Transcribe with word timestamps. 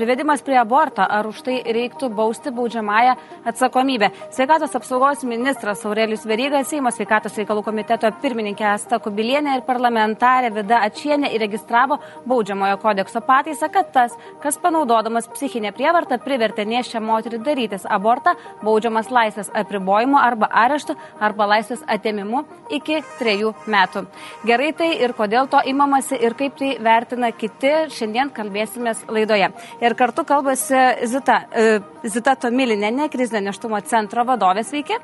Privedimas 0.00 0.40
prie 0.40 0.56
aborto, 0.56 1.04
ar 1.04 1.26
už 1.28 1.42
tai 1.44 1.58
reiktų 1.60 2.08
bausti 2.16 2.48
baudžiamąją 2.56 3.12
atsakomybę. 3.44 4.08
Sveikatos 4.32 4.72
apsaugos 4.78 5.24
ministras 5.28 5.82
Aurelijus 5.84 6.22
Verygas, 6.24 6.70
Seimo 6.70 6.88
sveikatos 6.88 7.36
reikalų 7.36 7.60
komiteto 7.66 8.08
pirmininkė 8.22 8.64
Asta 8.64 8.96
Kubilienė 8.96 9.58
ir 9.58 9.64
parlamentarė 9.66 10.54
Vida 10.54 10.78
Ačienė 10.86 11.28
įregistravo 11.36 11.98
baudžiamojo 12.24 12.78
kodekso 12.80 13.20
pataisą, 13.20 13.68
kad 13.68 13.90
tas, 13.92 14.14
kas 14.40 14.56
panaudodamas 14.62 15.28
psichinę 15.34 15.74
prievartą 15.76 16.16
privertė 16.24 16.64
neščią 16.64 17.04
moterį 17.04 17.42
darytis 17.44 17.84
abortą, 17.84 18.38
baudžiamas 18.64 19.12
laisvės 19.12 19.52
apribojimu 19.52 20.16
arba 20.16 20.48
areštu 20.62 20.96
arba 21.20 21.50
laisvės 21.52 21.84
atėmimu 21.84 22.46
iki 22.72 23.02
trejų 23.18 23.52
metų. 23.68 24.06
Gerai 24.48 24.72
tai 24.72 24.94
ir 25.04 25.12
kodėl 25.12 25.52
to 25.52 25.60
imamasi 25.60 26.16
ir 26.16 26.38
kaip 26.40 26.56
tai 26.56 26.72
vertina 26.80 27.34
kiti, 27.36 27.76
šiandien 27.92 28.32
kalbėsime 28.32 28.96
laidoje. 29.12 29.52
Ir 29.84 29.89
kartu 29.98 30.24
kalbasi 30.24 31.06
Zita, 31.10 31.42
e, 31.52 31.80
Zita 32.08 32.36
Tomilinė, 32.36 33.08
krizinio 33.12 33.40
neštumo 33.48 33.80
centro 33.86 34.24
vadovė, 34.24 34.64
sveiki. 34.64 34.98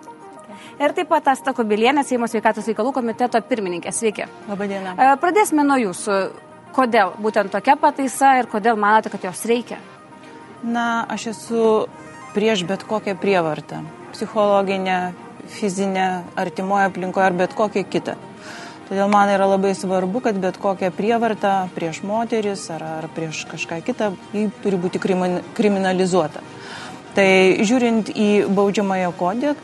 Ir 0.80 0.92
taip 0.92 1.08
pat 1.08 1.28
Asta 1.32 1.52
Kubilienė, 1.56 2.04
Seimo 2.04 2.28
sveikatos 2.28 2.66
reikalų 2.68 2.92
komiteto 2.92 3.40
pirmininkė, 3.48 3.92
sveiki. 3.92 4.26
Labadiena. 4.48 4.94
E, 4.96 5.12
pradėsime 5.22 5.64
nuo 5.64 5.78
jūsų. 5.80 6.18
Kodėl 6.76 7.14
būtent 7.22 7.48
tokia 7.54 7.76
pataisa 7.80 8.34
ir 8.40 8.50
kodėl 8.52 8.76
manote, 8.76 9.08
kad 9.08 9.22
jos 9.24 9.44
reikia? 9.48 9.78
Na, 10.62 11.06
aš 11.08 11.30
esu 11.32 11.62
prieš 12.34 12.66
bet 12.68 12.84
kokią 12.84 13.14
prievartą. 13.16 13.80
Psichologinę, 14.12 15.14
fizinę, 15.48 16.24
artimoje 16.36 16.90
aplinkoje 16.90 17.26
ar 17.26 17.32
bet 17.32 17.54
kokią 17.56 17.84
kitą. 17.88 18.16
Todėl 18.86 19.08
man 19.10 19.26
yra 19.34 19.48
labai 19.50 19.72
svarbu, 19.74 20.20
kad 20.22 20.36
bet 20.38 20.60
kokia 20.62 20.92
prievarta 20.94 21.54
prieš 21.74 22.04
moteris 22.06 22.68
ar, 22.70 22.84
ar 23.00 23.08
prieš 23.10 23.42
kažką 23.50 23.80
kitą, 23.82 24.12
ji 24.30 24.46
turi 24.62 24.78
būti 24.78 25.00
kriminalizuota. 25.02 26.44
Tai 27.16 27.26
žiūrint 27.64 28.12
į 28.12 28.28
baudžiamąją 28.52 29.10
e, 29.10 29.56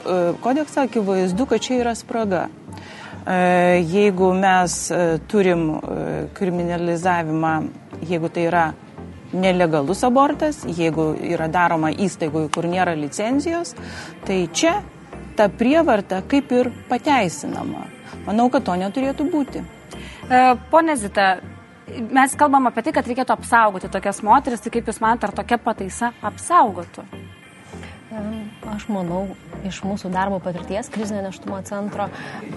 kodeksą, 0.43 0.87
akivaizdu, 0.89 1.47
kad 1.47 1.63
čia 1.63 1.79
yra 1.83 1.93
spraga. 1.95 2.47
E, 2.49 3.85
jeigu 3.85 4.33
mes 4.35 4.79
e, 4.91 5.03
turim 5.29 5.69
kriminalizavimą, 6.35 7.53
jeigu 8.09 8.33
tai 8.33 8.49
yra 8.49 8.67
nelegalus 9.33 10.03
abortas, 10.09 10.65
jeigu 10.67 11.13
yra 11.21 11.47
daroma 11.53 11.93
įstaigoje, 11.93 12.51
kur 12.51 12.67
nėra 12.67 12.97
licenzijos, 12.99 13.77
tai 14.27 14.47
čia 14.51 14.81
ta 15.37 15.53
prievarta 15.53 16.25
kaip 16.27 16.53
ir 16.57 16.73
pateisinama. 16.89 17.92
Manau, 18.27 18.49
kad 18.53 18.65
to 18.67 18.77
neturėtų 18.79 19.27
būti. 19.33 19.63
E, 19.63 20.41
pone 20.71 20.97
Zita, 20.97 21.29
mes 21.89 22.37
kalbam 22.39 22.71
apie 22.71 22.85
tai, 22.87 22.95
kad 22.97 23.09
reikėtų 23.09 23.37
apsaugoti 23.37 23.91
tokias 23.93 24.23
moteris, 24.27 24.63
tai 24.65 24.73
kaip 24.75 24.91
Jūs 24.91 25.03
manote, 25.03 25.29
ar 25.29 25.37
tokia 25.43 25.59
pataisa 25.63 26.13
apsaugotų? 26.23 27.07
Aš 28.69 28.85
manau, 28.93 29.23
iš 29.65 29.79
mūsų 29.87 30.11
darbo 30.13 30.37
patirties 30.43 30.91
krizinio 30.93 31.23
neštumo 31.25 31.57
centro, 31.65 32.09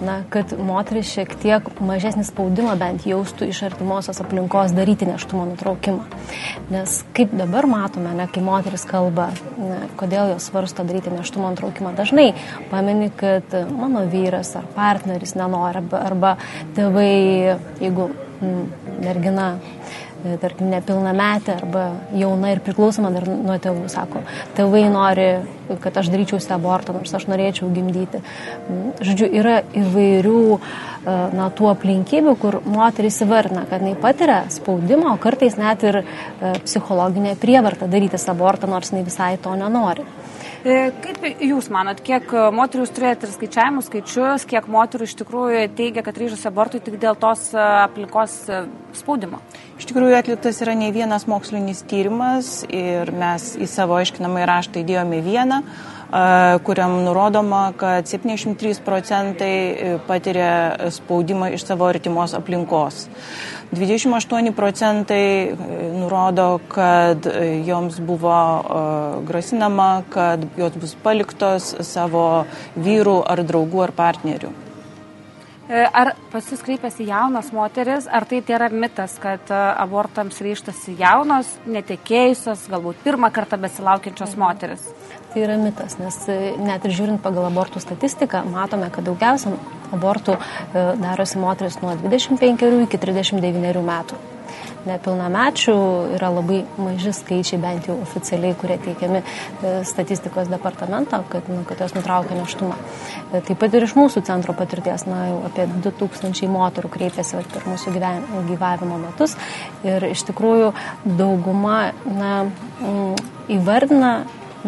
na, 0.04 0.18
kad 0.32 0.52
moteris 0.60 1.08
šiek 1.14 1.32
tiek 1.40 1.70
mažesnį 1.80 2.26
spaudimą 2.28 2.74
bent 2.80 3.06
jaustų 3.08 3.48
iš 3.48 3.62
artimosios 3.70 4.20
aplinkos 4.20 4.74
daryti 4.76 5.08
neštumo 5.08 5.46
nutraukimą. 5.52 6.04
Nes 6.74 6.98
kaip 7.16 7.32
dabar 7.36 7.68
matome, 7.72 8.12
ne, 8.18 8.28
kai 8.32 8.44
moteris 8.44 8.84
kalba, 8.88 9.30
ne, 9.56 9.80
kodėl 9.96 10.34
jos 10.34 10.50
svarsto 10.50 10.84
daryti 10.84 11.14
neštumo 11.14 11.54
nutraukimą, 11.54 11.94
dažnai 11.96 12.28
pamini, 12.72 13.08
kad 13.16 13.56
mano 13.72 14.04
vyras 14.12 14.52
ar 14.60 14.68
partneris 14.76 15.36
nenori 15.40 15.80
arba, 15.80 16.02
arba 16.10 16.34
tėvai, 16.76 17.56
jeigu 17.80 18.10
m, 18.44 18.66
mergina 19.00 19.54
tarkim, 20.42 20.70
nepilnametė 20.72 21.54
arba 21.56 21.84
jauna 22.16 22.52
ir 22.54 22.62
priklausoma 22.64 23.10
dar 23.14 23.26
nuo 23.28 23.56
tėvų, 23.62 23.86
sako, 23.92 24.22
tėvai 24.56 24.84
nori, 24.92 25.26
kad 25.82 25.96
aš 26.00 26.10
daryčiausi 26.12 26.52
abortą, 26.54 26.94
nors 26.96 27.14
aš 27.16 27.26
norėčiau 27.30 27.70
gimdyti. 27.74 28.22
Mm, 28.66 28.92
žodžiu, 29.06 29.30
yra 29.40 29.56
įvairių 29.76 30.42
e, 30.56 30.60
na, 31.36 31.48
tų 31.56 31.70
aplinkybių, 31.72 32.36
kur 32.42 32.60
moteris 32.66 33.20
įvardina, 33.26 33.66
kad 33.70 33.84
jinai 33.84 33.96
patiria 34.00 34.42
spaudimą, 34.52 35.14
o 35.14 35.22
kartais 35.22 35.58
net 35.60 35.86
ir 35.86 36.02
e, 36.02 36.06
psichologinę 36.64 37.36
prievartą 37.42 37.90
daryti 37.90 38.20
abortą, 38.30 38.70
nors 38.70 38.92
jinai 38.92 39.06
visai 39.06 39.34
to 39.42 39.54
nenori. 39.58 40.06
Kaip 40.64 41.24
Jūs 41.42 41.68
manot, 41.74 42.00
kiek 42.04 42.30
moterų 42.54 42.84
jūs 42.84 42.92
turėjote 42.96 43.28
ir 43.28 43.32
skaičiavimų 43.34 43.82
skaičius, 43.86 44.46
kiek 44.48 44.68
moterų 44.70 45.06
iš 45.08 45.14
tikrųjų 45.20 45.62
teigia, 45.78 46.04
kad 46.06 46.18
ryžosi 46.20 46.48
abortui 46.48 46.80
tik 46.82 46.96
dėl 47.02 47.18
tos 47.20 47.48
aplinkos 47.56 48.38
spaudimo? 48.96 49.42
Iš 49.76 49.90
tikrųjų 49.90 50.16
atliktas 50.18 50.62
yra 50.64 50.74
ne 50.78 50.88
vienas 50.94 51.26
mokslinis 51.30 51.84
tyrimas 51.90 52.62
ir 52.70 53.12
mes 53.14 53.52
į 53.60 53.68
savo 53.70 53.98
aiškinamą 54.00 54.46
raštą 54.48 54.82
įdėjome 54.82 55.20
vieną, 55.26 55.60
kuriam 56.62 57.02
nurodoma, 57.04 57.72
kad 57.76 58.06
73 58.06 58.80
procentai 58.84 59.50
e, 59.50 59.98
patiria 60.06 60.90
spaudimą 60.90 61.50
iš 61.54 61.64
savo 61.66 61.88
artimos 61.90 62.34
aplinkos. 62.34 63.08
28 63.72 64.52
procentai 64.54 65.24
e, 65.50 65.56
nurodo, 65.98 66.60
kad 66.68 67.26
e, 67.26 67.62
joms 67.66 67.98
buvo 68.00 68.36
grasinama, 69.26 70.02
kad 70.10 70.46
jos 70.56 70.78
bus 70.78 70.94
paliktos 71.02 71.74
savo 71.80 72.46
vyrų 72.76 73.18
ar 73.26 73.42
draugų 73.42 73.84
ar 73.88 73.96
partnerių. 73.96 74.54
E, 75.66 75.80
ar 75.82 76.12
pas 76.30 76.46
jūs 76.46 76.60
kreipiasi 76.62 77.08
jaunos 77.08 77.48
moteris, 77.50 78.04
ar 78.06 78.22
tai 78.30 78.38
yra 78.54 78.68
mitas, 78.70 79.16
kad 79.18 79.50
e, 79.50 79.56
abortams 79.82 80.38
ryštasi 80.44 80.94
jaunos, 81.00 81.48
netekėjusios, 81.66 82.68
galbūt 82.70 83.00
pirmą 83.02 83.32
kartą 83.34 83.58
besilaukiančios 83.58 84.36
mhm. 84.36 84.44
Tai 85.36 85.42
yra 85.44 85.58
mitas, 85.60 85.98
nes 86.00 86.14
e, 86.32 86.36
net 86.64 86.86
ir 86.88 86.94
žiūrint 86.96 87.20
pagal 87.20 87.50
abortų 87.50 87.82
statistiką, 87.84 88.40
matome, 88.48 88.88
kad 88.88 89.04
daugiausia 89.04 89.52
abortų 89.92 90.38
darosi 90.72 91.36
moteris 91.36 91.76
nuo 91.82 91.92
25 92.00 92.64
iki 92.86 93.02
39 93.02 93.84
metų 93.84 94.16
nepilnamečių 94.86 95.74
yra 96.16 96.30
labai 96.32 96.60
maži 96.78 97.12
skaičiai, 97.16 97.58
bent 97.62 97.88
jau 97.90 97.96
oficialiai, 98.02 98.54
kurie 98.58 98.78
teikiami 98.82 99.20
e, 99.20 99.72
statistikos 99.88 100.50
departamento, 100.50 101.20
kad, 101.32 101.50
nu, 101.52 101.64
kad 101.68 101.82
jos 101.82 101.96
nutraukia 101.96 102.38
neštumą. 102.38 102.78
E, 103.32 103.42
taip 103.42 103.60
pat 103.62 103.74
ir 103.76 103.86
iš 103.86 103.96
mūsų 103.98 104.22
centro 104.28 104.54
patirties, 104.56 105.06
na, 105.10 105.26
jau 105.32 105.42
apie 105.50 105.66
2000 105.74 106.50
moterų 106.52 106.92
kreipėsi 106.96 107.42
per 107.52 107.68
mūsų 107.68 107.94
gyvavimo 107.96 109.00
metus 109.02 109.36
ir 109.86 110.08
iš 110.12 110.26
tikrųjų 110.30 110.72
dauguma 111.18 111.92
na, 112.06 112.32
įvardina 113.52 114.12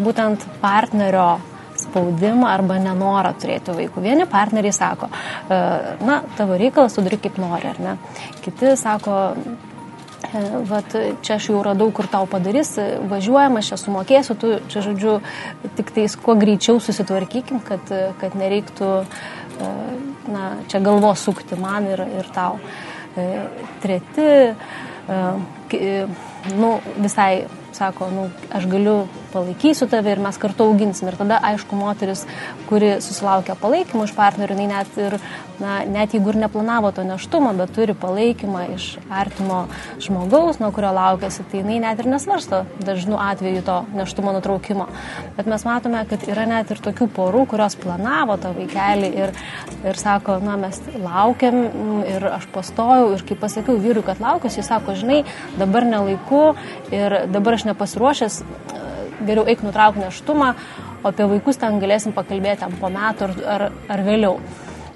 būtent 0.03 0.45
partnerio 0.63 1.39
spaudimą 1.79 2.49
arba 2.51 2.81
nenorą 2.83 3.33
turėti 3.39 3.75
vaikų. 3.77 4.03
Vieni 4.03 4.27
partneriai 4.31 4.75
sako, 4.75 5.11
e, 5.11 5.63
na, 6.03 6.23
tavo 6.37 6.59
reikalas, 6.59 6.97
tu 6.97 7.07
daryk 7.07 7.27
kaip 7.29 7.39
nori, 7.39 7.71
ar 7.71 7.83
ne. 7.83 7.97
Kiti 8.43 8.75
sako, 8.77 9.19
E, 10.19 10.41
vat 10.69 10.93
čia 11.23 11.37
aš 11.39 11.47
jau 11.49 11.61
radau, 11.65 11.89
kur 11.95 12.09
tau 12.11 12.27
padarys, 12.29 12.75
važiuojam, 13.09 13.57
aš 13.61 13.71
čia 13.71 13.79
sumokėsiu, 13.81 14.35
tu 14.37 14.51
čia 14.69 14.83
žodžiu, 14.85 15.15
tik 15.79 15.93
tais 15.95 16.17
kuo 16.21 16.35
greičiau 16.37 16.83
susitvarkykim, 16.83 17.63
kad, 17.65 17.93
kad 18.21 18.35
nereiktų 18.37 18.89
e, 18.99 19.71
na, 20.35 20.51
čia 20.69 20.83
galvos 20.85 21.23
sukti 21.25 21.57
man 21.61 21.87
ir, 21.89 22.03
ir 22.21 22.29
tau. 22.35 22.59
Treti, 23.83 24.27
nu, 26.57 26.79
visai 26.97 27.47
sako, 27.79 28.11
nu, 28.11 28.29
aš 28.53 28.67
galiu 28.67 29.07
palaikysiu 29.33 29.87
tave 29.91 30.13
ir 30.15 30.23
mes 30.23 30.39
kartu 30.41 30.67
auginsim. 30.67 31.09
Ir 31.11 31.19
tada, 31.19 31.39
aišku, 31.51 31.77
moteris, 31.79 32.25
kuri 32.69 32.97
susilaukia 33.05 33.55
palaikymą 33.61 34.09
iš 34.09 34.15
partnerių, 34.17 34.57
jinai 34.57 34.69
net 34.71 34.99
ir, 34.99 35.17
na, 35.61 35.79
net 35.87 36.17
jeigu 36.17 36.33
ir 36.33 36.41
neplanavo 36.43 36.91
to 36.97 37.05
neštumo, 37.07 37.53
bet 37.59 37.75
turi 37.77 37.95
palaikymą 37.99 38.65
iš 38.75 38.89
artimo 39.13 39.61
žmogaus, 40.03 40.61
nuo 40.63 40.73
kurio 40.75 40.91
laukiasi, 40.97 41.45
tai 41.51 41.63
jinai 41.63 41.79
net 41.85 42.03
ir 42.03 42.09
nesvarsto 42.11 42.65
dažnu 42.83 43.21
atveju 43.21 43.63
to 43.67 43.79
neštumo 43.99 44.35
nutraukimo. 44.39 44.89
Bet 45.37 45.51
mes 45.51 45.67
matome, 45.69 46.03
kad 46.09 46.25
yra 46.31 46.49
net 46.49 46.73
ir 46.73 46.83
tokių 46.83 47.11
porų, 47.15 47.45
kurios 47.53 47.77
planavo 47.79 48.39
tą 48.41 48.55
vaikelį 48.57 49.13
ir, 49.23 49.35
ir 49.85 50.01
sako, 50.01 50.39
na, 50.45 50.57
mes 50.61 50.81
laukiam 50.97 51.61
ir 52.09 52.31
aš 52.33 52.49
pastojau 52.55 53.13
ir 53.15 53.27
kai 53.29 53.39
pasakiau 53.39 53.79
vyrui, 53.83 54.07
kad 54.07 54.25
laukiuosi, 54.25 54.63
jis 54.63 54.73
sako, 54.73 54.97
žinai, 54.99 55.23
dabar 55.61 55.87
nelaiku 55.87 56.38
ir 56.95 57.19
dabar 57.33 57.59
aš 57.59 57.67
nepasiruošęs 57.71 58.43
geriau 59.27 59.47
eik 59.51 59.65
nutrauk 59.67 59.99
neštumą, 59.99 60.55
o 61.03 61.11
apie 61.11 61.27
vaikus 61.31 61.59
ten 61.61 61.79
galėsim 61.83 62.15
pakalbėti 62.17 62.69
po 62.81 62.91
metų 62.93 63.29
ar, 63.29 63.37
ar, 63.57 63.69
ar 63.91 64.05
vėliau. 64.07 64.39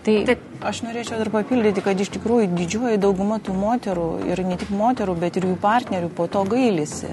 Tai 0.03 0.15
Taip, 0.27 0.41
aš 0.67 0.81
norėčiau 0.83 1.21
dar 1.21 1.31
papildyti, 1.31 1.83
kad 1.85 2.01
iš 2.03 2.11
tikrųjų 2.17 2.49
didžioji 2.57 2.99
dauguma 3.03 3.39
tų 3.43 3.55
moterų 3.55 4.07
ir 4.33 4.43
ne 4.47 4.57
tik 4.59 4.73
moterų, 4.75 5.15
bet 5.21 5.39
ir 5.39 5.47
jų 5.47 5.59
partnerių 5.63 6.11
po 6.17 6.27
to 6.31 6.43
gailisi. 6.49 7.13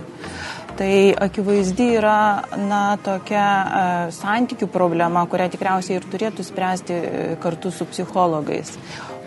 Tai 0.79 0.93
akivaizdi 1.27 1.89
yra 1.99 2.47
na, 2.57 2.81
tokia 3.03 3.45
e, 3.45 3.81
santykių 4.15 4.69
problema, 4.71 5.25
kurią 5.29 5.49
tikriausiai 5.53 5.99
ir 5.99 6.07
turėtų 6.09 6.45
spręsti 6.47 6.95
e, 6.95 7.23
kartu 7.43 7.69
su 7.75 7.85
psichologais. 7.89 8.71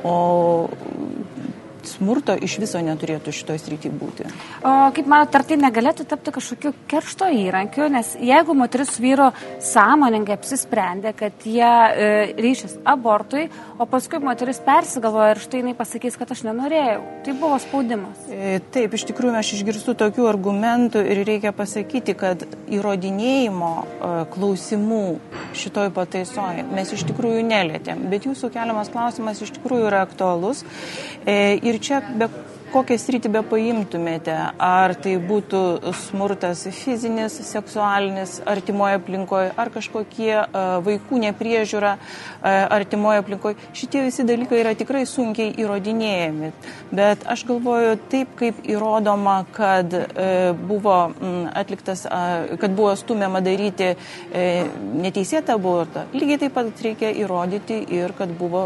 O 0.03 0.17
smurto 1.89 2.35
iš 2.37 2.59
viso 2.63 2.81
neturėtų 2.83 3.33
šitoj 3.35 3.61
srity 3.61 3.91
būti. 3.93 4.27
O 4.67 4.91
kaip 4.95 5.09
manote, 5.11 5.39
ar 5.39 5.47
tai 5.47 5.59
negalėtų 5.61 6.07
tapti 6.09 6.35
kažkokiu 6.35 6.73
keršto 6.91 7.29
įrankiu, 7.43 7.87
nes 7.93 8.15
jeigu 8.21 8.57
moteris 8.57 8.95
vyro 9.03 9.31
sąmoningai 9.63 10.37
apsisprendė, 10.39 11.15
kad 11.19 11.47
jie 11.49 11.63
e, 11.67 12.11
ryšis 12.39 12.79
abortui, 12.89 13.49
o 13.79 13.87
paskui 13.91 14.23
moteris 14.23 14.61
persigalvoja 14.65 15.35
ir 15.35 15.43
štai 15.43 15.63
jinai 15.63 15.77
pasakys, 15.79 16.19
kad 16.21 16.33
aš 16.35 16.45
nenorėjau, 16.49 17.03
tai 17.27 17.37
buvo 17.39 17.59
spaudimas. 17.63 18.27
E, 18.31 18.59
taip, 18.75 18.97
iš 18.99 19.07
tikrųjų 19.11 19.37
aš 19.41 19.55
išgirstu 19.59 19.97
tokių 19.99 20.29
argumentų 20.31 21.05
ir 21.05 21.23
reikia 21.29 21.55
pasakyti, 21.57 22.17
kad 22.19 22.47
įrodinėjimo 22.73 23.73
e, 23.83 24.13
klausimų 24.35 25.05
šitoj 25.59 25.93
pataisoje 25.95 26.65
mes 26.73 26.93
iš 26.95 27.05
tikrųjų 27.11 27.43
nelėtėm, 27.47 28.07
bet 28.13 28.27
jūsų 28.29 28.53
keliamas 28.55 28.91
klausimas 28.93 29.43
iš 29.45 29.53
tikrųjų 29.59 29.89
yra 29.91 30.03
aktualus. 30.07 30.63
E, 31.27 31.55
ir 31.73 31.81
čia 31.81 32.01
be 32.19 32.29
kokią 32.73 32.97
sritį 33.01 33.31
be 33.33 33.43
paimtumėte, 33.47 34.35
ar 34.63 34.95
tai 35.03 35.15
būtų 35.21 35.93
smurtas 36.07 36.65
fizinis, 36.73 37.37
seksualinis, 37.47 38.39
artimoje 38.49 38.99
aplinkoje, 38.99 39.51
ar 39.61 39.71
kažkokie 39.75 40.31
uh, 40.41 40.79
vaikų 40.87 41.21
nepriežiūra 41.27 41.93
uh, 41.99 42.47
artimoje 42.73 43.23
aplinkoje, 43.23 43.59
šitie 43.77 44.07
visi 44.07 44.27
dalykai 44.29 44.63
yra 44.63 44.75
tikrai 44.79 45.05
sunkiai 45.09 45.53
įrodinėjami. 45.61 46.53
Bet 46.95 47.27
aš 47.29 47.45
galvoju, 47.51 47.99
taip 48.13 48.33
kaip 48.41 48.63
įrodoma, 48.69 49.43
kad 49.53 49.93
uh, 49.93 50.53
buvo 50.57 50.97
atliktas, 51.53 52.05
kad 52.61 52.75
buvo 52.77 52.93
stumiama 52.99 53.41
daryti 53.45 53.93
neteisėtą 54.33 55.57
abortą, 55.59 56.05
lygiai 56.15 56.41
taip 56.45 56.55
pat 56.57 56.83
reikia 56.85 57.11
įrodyti 57.23 57.79
ir 57.95 58.15
kad 58.17 58.33
buvo 58.39 58.63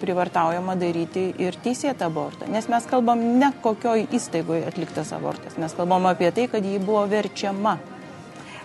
privartaujama 0.00 0.76
daryti 0.80 1.28
ir 1.42 1.56
teisėtą 1.64 2.08
abortą. 2.10 2.48
Nes 2.52 2.68
mes 2.70 2.86
kalbame 2.90 3.01
kalbam 3.02 3.22
ne 3.38 3.48
kokioj 3.62 4.04
įstaigoje 4.14 4.66
atliktas 4.68 5.08
abortas, 5.12 5.56
mes 5.58 5.72
kalbam 5.74 6.06
apie 6.06 6.28
tai, 6.30 6.46
kad 6.46 6.62
jį 6.62 6.78
buvo 6.86 7.02
verčiama. 7.10 7.74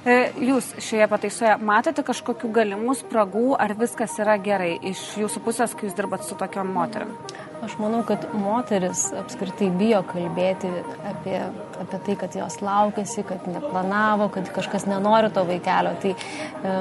E, 0.06 0.30
jūs 0.38 0.76
šioje 0.78 1.08
pataisoje 1.10 1.56
matote 1.58 2.04
kažkokių 2.06 2.52
galimų 2.54 2.94
spragų, 3.00 3.56
ar 3.58 3.74
viskas 3.80 4.14
yra 4.22 4.38
gerai 4.38 4.76
iš 4.92 5.02
jūsų 5.18 5.42
pusės, 5.42 5.74
kai 5.74 5.90
jūs 5.90 5.98
dirbat 5.98 6.24
su 6.24 6.38
tokiam 6.38 6.70
moteriam? 6.70 7.16
Aš 7.58 7.74
manau, 7.82 8.04
kad 8.06 8.28
moteris 8.38 9.08
apskritai 9.18 9.72
bijo 9.74 10.04
kalbėti 10.06 10.70
apie, 11.10 11.40
apie 11.82 12.00
tai, 12.06 12.16
kad 12.22 12.36
jos 12.38 12.60
laukėsi, 12.62 13.24
kad 13.26 13.48
neplanavo, 13.50 14.28
kad 14.36 14.52
kažkas 14.54 14.86
nenori 14.86 15.32
to 15.34 15.42
vaikelio. 15.48 15.96
Tai, 16.04 16.12
e, 16.14 16.76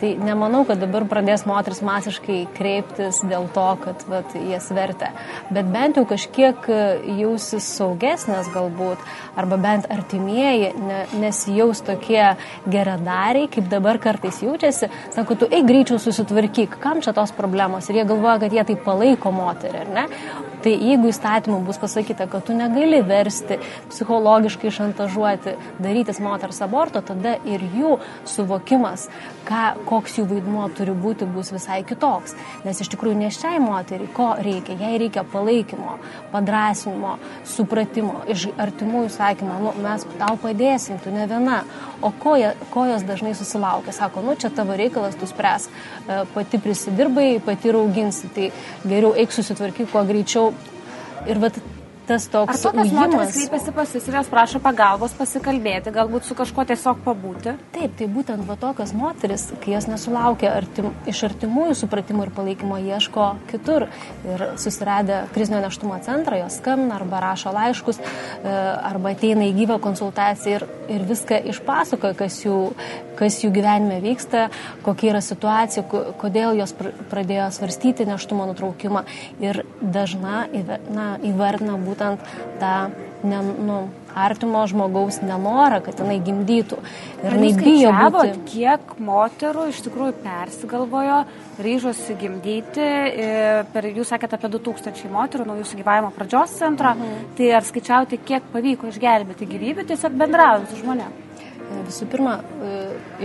tai 0.00 0.10
nemanau, 0.18 0.64
kad 0.66 0.82
dabar 0.82 1.06
pradės 1.10 1.44
moteris 1.46 1.78
masiškai 1.86 2.40
kreiptis 2.56 3.20
dėl 3.30 3.46
to, 3.54 3.66
kad 3.84 4.02
vat, 4.10 4.34
jas 4.50 4.66
vertė. 4.74 5.12
Bet 5.54 5.70
bent 5.70 6.00
jau 6.00 6.04
kažkiek 6.10 6.66
jausis 7.20 7.70
saugesnės 7.78 8.50
galbūt, 8.54 9.06
arba 9.38 9.60
bent 9.62 9.86
artimieji 9.94 10.72
ne, 10.82 10.98
nesijaus 11.22 11.84
tokie 11.86 12.34
geradariai, 12.66 13.46
kaip 13.54 13.70
dabar 13.70 14.02
kartais 14.02 14.42
jaučiasi. 14.42 14.90
Sako, 15.14 15.38
tu 15.38 15.50
eik 15.50 15.70
greičiau 15.70 16.02
susitvarkyk, 16.02 16.74
kam 16.82 17.02
čia 17.06 17.14
tos 17.14 17.30
problemos. 17.38 17.86
Ir 17.86 18.02
jie 18.02 18.08
galvoja, 18.10 18.40
kad 18.42 18.58
jie 18.58 18.66
tai 18.66 18.78
palaiko 18.82 19.34
moterį, 19.34 19.86
ar 19.86 19.94
ne? 19.94 20.07
Tai 20.58 20.72
jeigu 20.74 21.06
įstatymu 21.12 21.60
bus 21.62 21.78
pasakyta, 21.78 22.26
kad 22.26 22.42
tu 22.48 22.54
negali 22.56 22.98
versti, 23.06 23.60
psichologiškai 23.92 24.72
šantažuoti, 24.74 25.54
darytis 25.78 26.18
moters 26.18 26.58
aborto, 26.64 26.98
tada 26.98 27.36
ir 27.46 27.62
jų 27.62 27.92
suvokimas, 28.26 29.06
ką, 29.46 29.62
koks 29.86 30.18
jų 30.18 30.26
vaidmuo 30.32 30.66
turi 30.74 30.96
būti, 30.98 31.28
bus 31.30 31.52
visai 31.54 31.84
kitoks. 31.86 32.34
Nes 32.66 32.82
iš 32.82 32.90
tikrųjų 32.90 33.20
nešiai 33.20 33.60
moteriai, 33.62 34.10
ko 34.16 34.32
reikia? 34.34 34.74
Jai 34.82 34.98
reikia 34.98 35.22
palaikymo, 35.30 35.94
padrasinimo, 36.34 37.14
supratimo, 37.46 38.24
iš 38.26 38.48
artimųjų 38.58 39.14
sakymo, 39.14 39.60
nu, 39.62 39.76
mes 39.84 40.08
tau 40.18 40.34
padėsim, 40.42 40.98
tu 41.04 41.14
ne 41.14 41.28
viena. 41.30 41.60
O 42.02 42.10
ko, 42.10 42.34
ko 42.74 42.88
jos 42.90 43.06
dažnai 43.06 43.36
susilaukia? 43.38 43.94
Sako, 43.94 44.26
nu 44.26 44.34
čia 44.38 44.50
tavo 44.54 44.74
reikalas, 44.78 45.16
tu 45.18 45.26
spręs, 45.26 45.70
e, 45.70 46.18
pati 46.34 46.58
prisidirbai, 46.62 47.38
pati 47.46 47.72
rauginsi, 47.74 48.30
tai 48.34 48.50
geriau 48.84 49.14
eik 49.18 49.34
susitvarkyk 49.34 49.90
kuo 49.98 50.06
greičiau 50.08 50.52
Ir 51.26 51.40
vat 51.42 51.58
tas 52.08 52.24
toks. 52.32 52.54
Ar 52.54 52.60
tokios 52.62 52.88
ujimas... 52.88 53.10
moteris 53.12 53.34
kreipiasi 53.36 53.72
pas 53.76 53.90
jūs 53.92 54.06
ir 54.08 54.16
jos 54.16 54.28
prašo 54.32 54.60
pagalbos 54.64 55.12
pasikalbėti, 55.18 55.92
galbūt 55.92 56.24
su 56.24 56.36
kažkuo 56.38 56.64
tiesiog 56.70 57.02
pabūti? 57.04 57.52
Taip, 57.74 57.96
tai 57.98 58.08
būtent 58.08 58.46
va 58.48 58.56
tokios 58.60 58.94
moteris, 58.96 59.44
kai 59.60 59.74
jos 59.74 59.88
nesulaukia 59.90 60.54
artim, 60.56 60.88
iš 61.10 61.20
artimųjų 61.28 61.76
supratimų 61.82 62.24
ir 62.24 62.32
palaikymo, 62.38 62.78
ieško 62.94 63.26
kitur. 63.50 63.88
Ir 64.24 64.46
susiradę 64.62 65.20
krizinio 65.34 65.60
neštumo 65.66 65.98
centrą, 66.06 66.40
jos 66.40 66.56
skambina 66.62 66.96
arba 66.96 67.20
rašo 67.26 67.52
laiškus, 67.52 68.00
e, 68.00 68.56
arba 68.92 69.12
ateina 69.12 69.44
į 69.50 69.52
gyvą 69.60 69.76
konsultaciją 69.84 70.62
ir, 70.62 70.66
ir 70.96 71.04
viską 71.12 71.42
išpasakoja, 71.52 72.16
kas 72.22 72.40
jų, 72.46 72.56
kas 73.18 73.40
jų 73.42 73.50
gyvenime 73.56 73.98
vyksta, 74.04 74.46
kokia 74.86 75.12
yra 75.12 75.22
situacija, 75.24 75.84
kodėl 76.20 76.58
jos 76.60 76.74
pradėjo 77.10 77.50
svarstyti 77.56 78.06
neštumo 78.08 78.46
nutraukimą. 78.52 79.04
Ir 79.42 79.64
dažna 79.82 80.46
na, 80.94 81.10
įvardina 81.26 81.78
būtent 81.82 82.22
tą 82.62 82.74
ne, 83.22 83.42
nu, 83.42 83.78
artimo 84.14 84.62
žmogaus 84.66 85.20
nenorą, 85.22 85.80
kad 85.84 86.00
jinai 86.00 86.18
gimdytų. 86.24 86.78
Ir 87.22 87.36
jinai 87.36 87.52
bijo 87.58 87.92
būti. 88.14 88.32
Kiek 88.50 88.96
moterų 89.04 89.68
iš 89.72 89.82
tikrųjų 89.86 90.16
persigalvojo, 90.24 91.20
ryžosi 91.62 92.16
gimdyti, 92.18 92.82
e, 92.82 93.30
per, 93.74 93.90
jūs 93.94 94.12
sakėte 94.14 94.38
apie 94.38 94.50
2000 94.56 95.12
moterų 95.14 95.48
nuo 95.48 95.58
jūsų 95.60 95.80
gyvavimo 95.82 96.12
pradžios 96.16 96.58
centro, 96.58 96.94
mhm. 96.94 97.30
tai 97.38 97.54
ar 97.58 97.66
skaičiauti, 97.66 98.20
kiek 98.26 98.52
pavyko 98.54 98.92
išgelbėti 98.92 99.50
gyvybių 99.54 99.88
tiesiog 99.92 100.18
bendraujant 100.18 100.70
su 100.70 100.82
žmonėmis? 100.82 101.27
Visų 101.68 102.06
pirma, 102.08 102.38
e, 102.64 102.74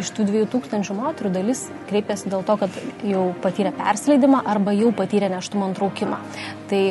iš 0.01 0.11
tų 0.15 0.25
2000 0.27 0.95
moterų 0.97 1.31
dalis 1.31 1.65
kreipėsi 1.89 2.31
dėl 2.31 2.43
to, 2.47 2.57
kad 2.59 2.79
jau 3.07 3.25
patyrė 3.43 3.71
persileidimą 3.77 4.41
arba 4.53 4.73
jau 4.75 4.91
patyrė 4.95 5.29
neštumo 5.31 5.69
antraukimą. 5.69 6.19
Tai 6.71 6.81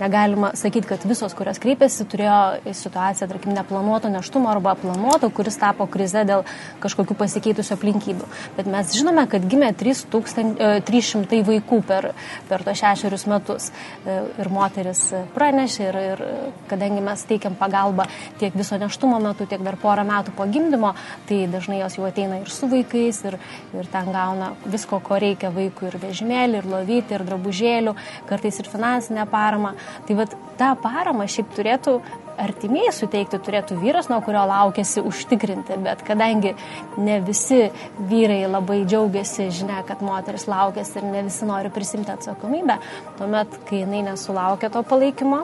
negalima 0.00 0.52
sakyti, 0.58 0.88
kad 0.90 1.04
visos, 1.08 1.34
kurios 1.36 1.60
kreipėsi, 1.62 2.06
turėjo 2.10 2.72
situaciją, 2.76 3.28
tarkim, 3.30 3.54
neplanuoto 3.56 4.10
neštumo 4.12 4.50
arba 4.50 4.74
planuoto, 4.80 5.30
kuris 5.34 5.58
tapo 5.60 5.86
krize 5.90 6.24
dėl 6.28 6.44
kažkokių 6.82 7.16
pasikeitusių 7.20 7.76
aplinkybių. 7.76 8.28
Bet 8.56 8.70
mes 8.70 8.94
žinome, 8.96 9.26
kad 9.30 9.44
gimė 9.50 9.72
300 9.76 11.36
e, 11.36 11.42
vaikų 11.46 11.80
per, 11.86 12.10
per 12.48 12.64
to 12.66 12.74
šešerius 12.76 13.26
metus. 13.30 13.70
E, 14.04 14.18
ir 14.40 14.50
moteris 14.52 15.04
pranešė, 15.34 15.88
ir, 15.90 16.00
ir 16.14 16.24
kadangi 16.70 17.04
mes 17.04 17.24
teikiam 17.28 17.56
pagalbą 17.58 18.06
tiek 18.40 18.56
viso 18.56 18.78
neštumo 18.80 19.20
metu, 19.22 19.46
tiek 19.50 19.62
dar 19.64 19.76
porą 19.80 20.04
metų 20.08 20.34
po 20.36 20.46
gimdymo, 20.50 20.94
tai 21.28 21.42
dažnai 21.50 21.80
jos 21.82 21.98
jau 21.98 22.06
ateina 22.08 22.40
ir 22.40 22.50
su 22.52 22.68
vaikais, 22.70 23.22
ir, 23.28 23.38
ir 23.76 23.90
ten 23.92 24.10
gauna 24.14 24.52
visko, 24.64 25.00
ko 25.04 25.20
reikia 25.20 25.52
vaikui, 25.54 25.90
ir 25.90 25.98
vežimėlį, 26.02 26.60
ir 26.60 26.70
lovyti, 26.70 27.16
ir 27.16 27.26
drabužėlių, 27.28 27.96
kartais 28.30 28.60
ir 28.62 28.70
finansinę 28.70 29.26
paramą. 29.30 29.74
Tai 30.08 30.18
vad 30.22 30.34
tą 30.60 30.74
paramą 30.82 31.26
šiaip 31.30 31.54
turėtų 31.56 32.00
artimieji 32.40 32.92
suteikti, 32.94 33.38
turėtų 33.44 33.76
vyras, 33.80 34.08
nuo 34.10 34.20
kurio 34.24 34.42
laukėsi 34.48 35.02
užtikrinti, 35.06 35.76
bet 35.84 36.02
kadangi 36.06 36.54
ne 37.00 37.18
visi 37.24 37.66
vyrai 38.10 38.42
labai 38.48 38.80
džiaugiasi 38.86 39.50
žinia, 39.60 39.82
kad 39.88 40.02
moteris 40.04 40.46
laukėsi 40.50 41.00
ir 41.00 41.08
ne 41.10 41.24
visi 41.28 41.48
nori 41.48 41.72
prisimti 41.74 42.12
atsakomybę, 42.14 42.78
tuomet, 43.18 43.58
kai 43.68 43.82
jinai 43.82 44.04
nesulaukia 44.08 44.72
to 44.72 44.82
palaikymo, 44.88 45.42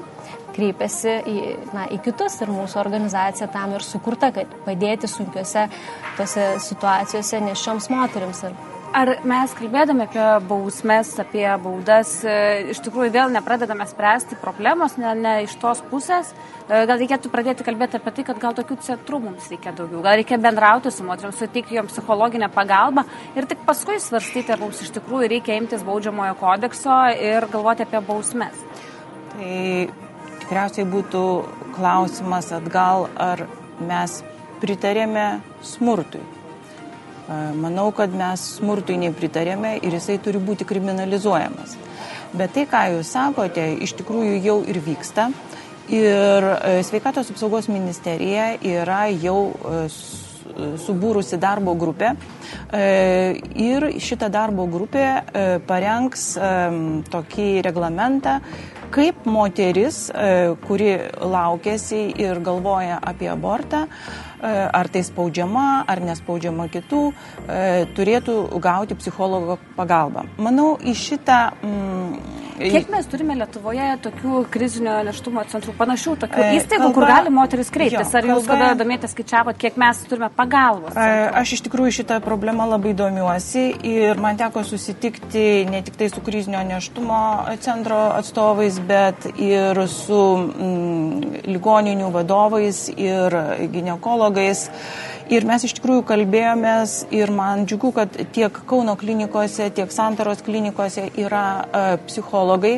kreipiasi 0.57 1.19
į, 1.29 1.37
na, 1.77 1.85
į 1.93 2.01
kitus 2.07 2.39
ir 2.41 2.53
mūsų 2.55 2.81
organizacija 2.81 3.51
tam 3.53 3.77
ir 3.77 3.85
sukurta, 3.85 4.33
kad 4.33 4.57
padėti 4.65 5.11
sunkiose 5.11 5.67
tose 6.17 6.49
situacijose 6.65 7.43
nešioms 7.45 7.91
moteriams. 7.93 8.47
Ir 8.49 8.57
Ar 8.97 9.11
mes 9.29 9.53
kalbėdami 9.53 10.07
apie 10.07 10.27
bausmes, 10.49 11.11
apie 11.21 11.45
baudas, 11.61 12.15
e, 12.25 12.37
iš 12.73 12.79
tikrųjų 12.87 13.11
vėl 13.13 13.33
nepradedame 13.35 13.85
spręsti 13.85 14.39
problemos, 14.41 14.95
ne, 14.97 15.11
ne 15.21 15.33
iš 15.45 15.53
tos 15.61 15.83
pusės? 15.91 16.31
E, 16.65 16.79
gal 16.89 16.97
reikėtų 16.97 17.29
pradėti 17.29 17.67
kalbėti 17.67 17.99
apie 17.99 18.15
tai, 18.17 18.25
kad 18.31 18.41
gal 18.41 18.55
tokių 18.57 18.79
centrų 18.87 19.19
mums 19.27 19.51
reikia 19.53 19.75
daugiau, 19.77 20.01
gal 20.07 20.17
reikia 20.17 20.39
bendrauti 20.41 20.89
su 20.89 21.05
moteriams, 21.05 21.37
suteikti 21.37 21.77
joms 21.77 21.93
psichologinę 21.93 22.49
pagalbą 22.55 23.05
ir 23.37 23.49
tik 23.51 23.67
paskui 23.69 23.99
svarstyti, 24.01 24.55
ar 24.55 24.65
mums 24.65 24.81
iš 24.81 24.95
tikrųjų 24.97 25.29
reikia 25.35 25.59
imtis 25.61 25.85
baudžiamojo 25.85 26.39
kodekso 26.41 26.97
ir 27.21 27.45
galvoti 27.53 27.85
apie 27.85 28.01
bausmes. 28.09 28.65
Tai 29.35 29.59
tikriausiai 30.41 30.89
būtų 30.97 31.27
klausimas 31.77 32.49
atgal, 32.63 33.11
ar 33.21 33.45
mes 33.85 34.23
pritarėme 34.65 35.29
smurtui 35.61 36.25
Manau, 37.27 37.89
kad 37.91 38.13
mes 38.15 38.43
smurtui 38.61 39.01
nepritarėme 39.03 39.77
ir 39.81 39.97
jisai 39.99 40.21
turi 40.23 40.39
būti 40.39 40.67
kriminalizuojamas. 40.69 41.75
Bet 42.37 42.53
tai, 42.55 42.67
ką 42.71 42.83
jūs 42.95 43.11
sakote, 43.17 43.65
iš 43.83 43.97
tikrųjų 43.99 44.37
jau 44.45 44.61
ir 44.71 44.79
vyksta. 44.85 45.31
Ir 45.91 46.47
sveikatos 46.87 47.33
apsaugos 47.35 47.67
ministerija 47.71 48.53
yra 48.63 49.07
jau 49.11 49.53
subūrusi 50.57 51.39
darbo 51.43 51.75
grupę 51.79 52.15
ir 53.67 53.89
šita 54.03 54.31
darbo 54.33 54.67
grupė 54.71 55.07
parengs 55.69 56.29
tokį 57.13 57.49
reglamentą, 57.67 58.39
kaip 58.95 59.27
moteris, 59.29 60.07
kuri 60.67 60.93
laukėsi 61.21 62.07
ir 62.23 62.41
galvoja 62.47 63.01
apie 63.03 63.29
abortą, 63.33 63.87
ar 64.47 64.91
tai 64.93 65.03
spaudžiama, 65.07 65.67
ar 65.91 66.03
nespaudžiama 66.05 66.69
kitų, 66.73 67.03
turėtų 67.97 68.37
gauti 68.63 68.97
psichologo 68.99 69.59
pagalbą. 69.77 70.27
Manau, 70.43 70.75
į 70.79 70.95
šitą 70.97 71.41
mm, 71.61 72.46
Kiek 72.57 72.89
mes 72.93 73.07
turime 73.11 73.37
Lietuvoje 73.37 73.87
tokių 74.05 74.43
krizinio 74.53 74.95
neštumo 75.07 75.43
centrų, 75.51 75.75
panašių 75.77 76.15
tokių 76.23 76.41
e, 76.41 76.51
įstaigų, 76.59 76.87
kalba, 76.87 76.95
kur 76.97 77.07
gali 77.11 77.33
moteris 77.35 77.71
kreiptis? 77.73 78.13
Jo, 78.13 78.21
Ar 78.21 78.29
jūs 78.31 78.47
kalba, 78.49 78.69
kada 78.71 78.79
domėtės 78.81 79.13
skaičiavot, 79.13 79.59
kiek 79.61 79.77
mes 79.81 80.01
turime 80.09 80.31
pagalbos? 80.37 80.95
Centrų? 80.97 81.27
Aš 81.43 81.55
iš 81.59 81.65
tikrųjų 81.67 81.97
šitą 81.99 82.19
problemą 82.25 82.69
labai 82.71 82.95
domiuosi 82.97 83.67
ir 83.91 84.23
man 84.23 84.41
teko 84.41 84.65
susitikti 84.67 85.67
ne 85.69 85.83
tik 85.87 85.99
tai 86.01 86.09
su 86.13 86.25
krizinio 86.25 86.63
neštumo 86.67 87.21
centro 87.65 88.01
atstovais, 88.17 88.81
bet 88.89 89.29
ir 89.37 89.83
su 89.93 90.23
mm, 90.39 91.45
ligoninių 91.51 92.09
vadovais 92.15 92.87
ir 92.97 93.37
gynekologais. 93.75 94.71
Ir 95.27 95.43
mes 95.43 95.65
iš 95.67 95.73
tikrųjų 95.75 96.05
kalbėjomės 96.07 96.93
ir 97.11 97.33
man 97.35 97.65
džiugu, 97.67 97.89
kad 97.97 98.13
tiek 98.31 98.61
Kauno 98.71 98.93
klinikose, 98.95 99.67
tiek 99.75 99.91
Santaros 99.91 100.45
klinikose 100.47 101.09
yra 101.19 101.47
uh, 101.67 101.87
psichologai. 102.07 102.77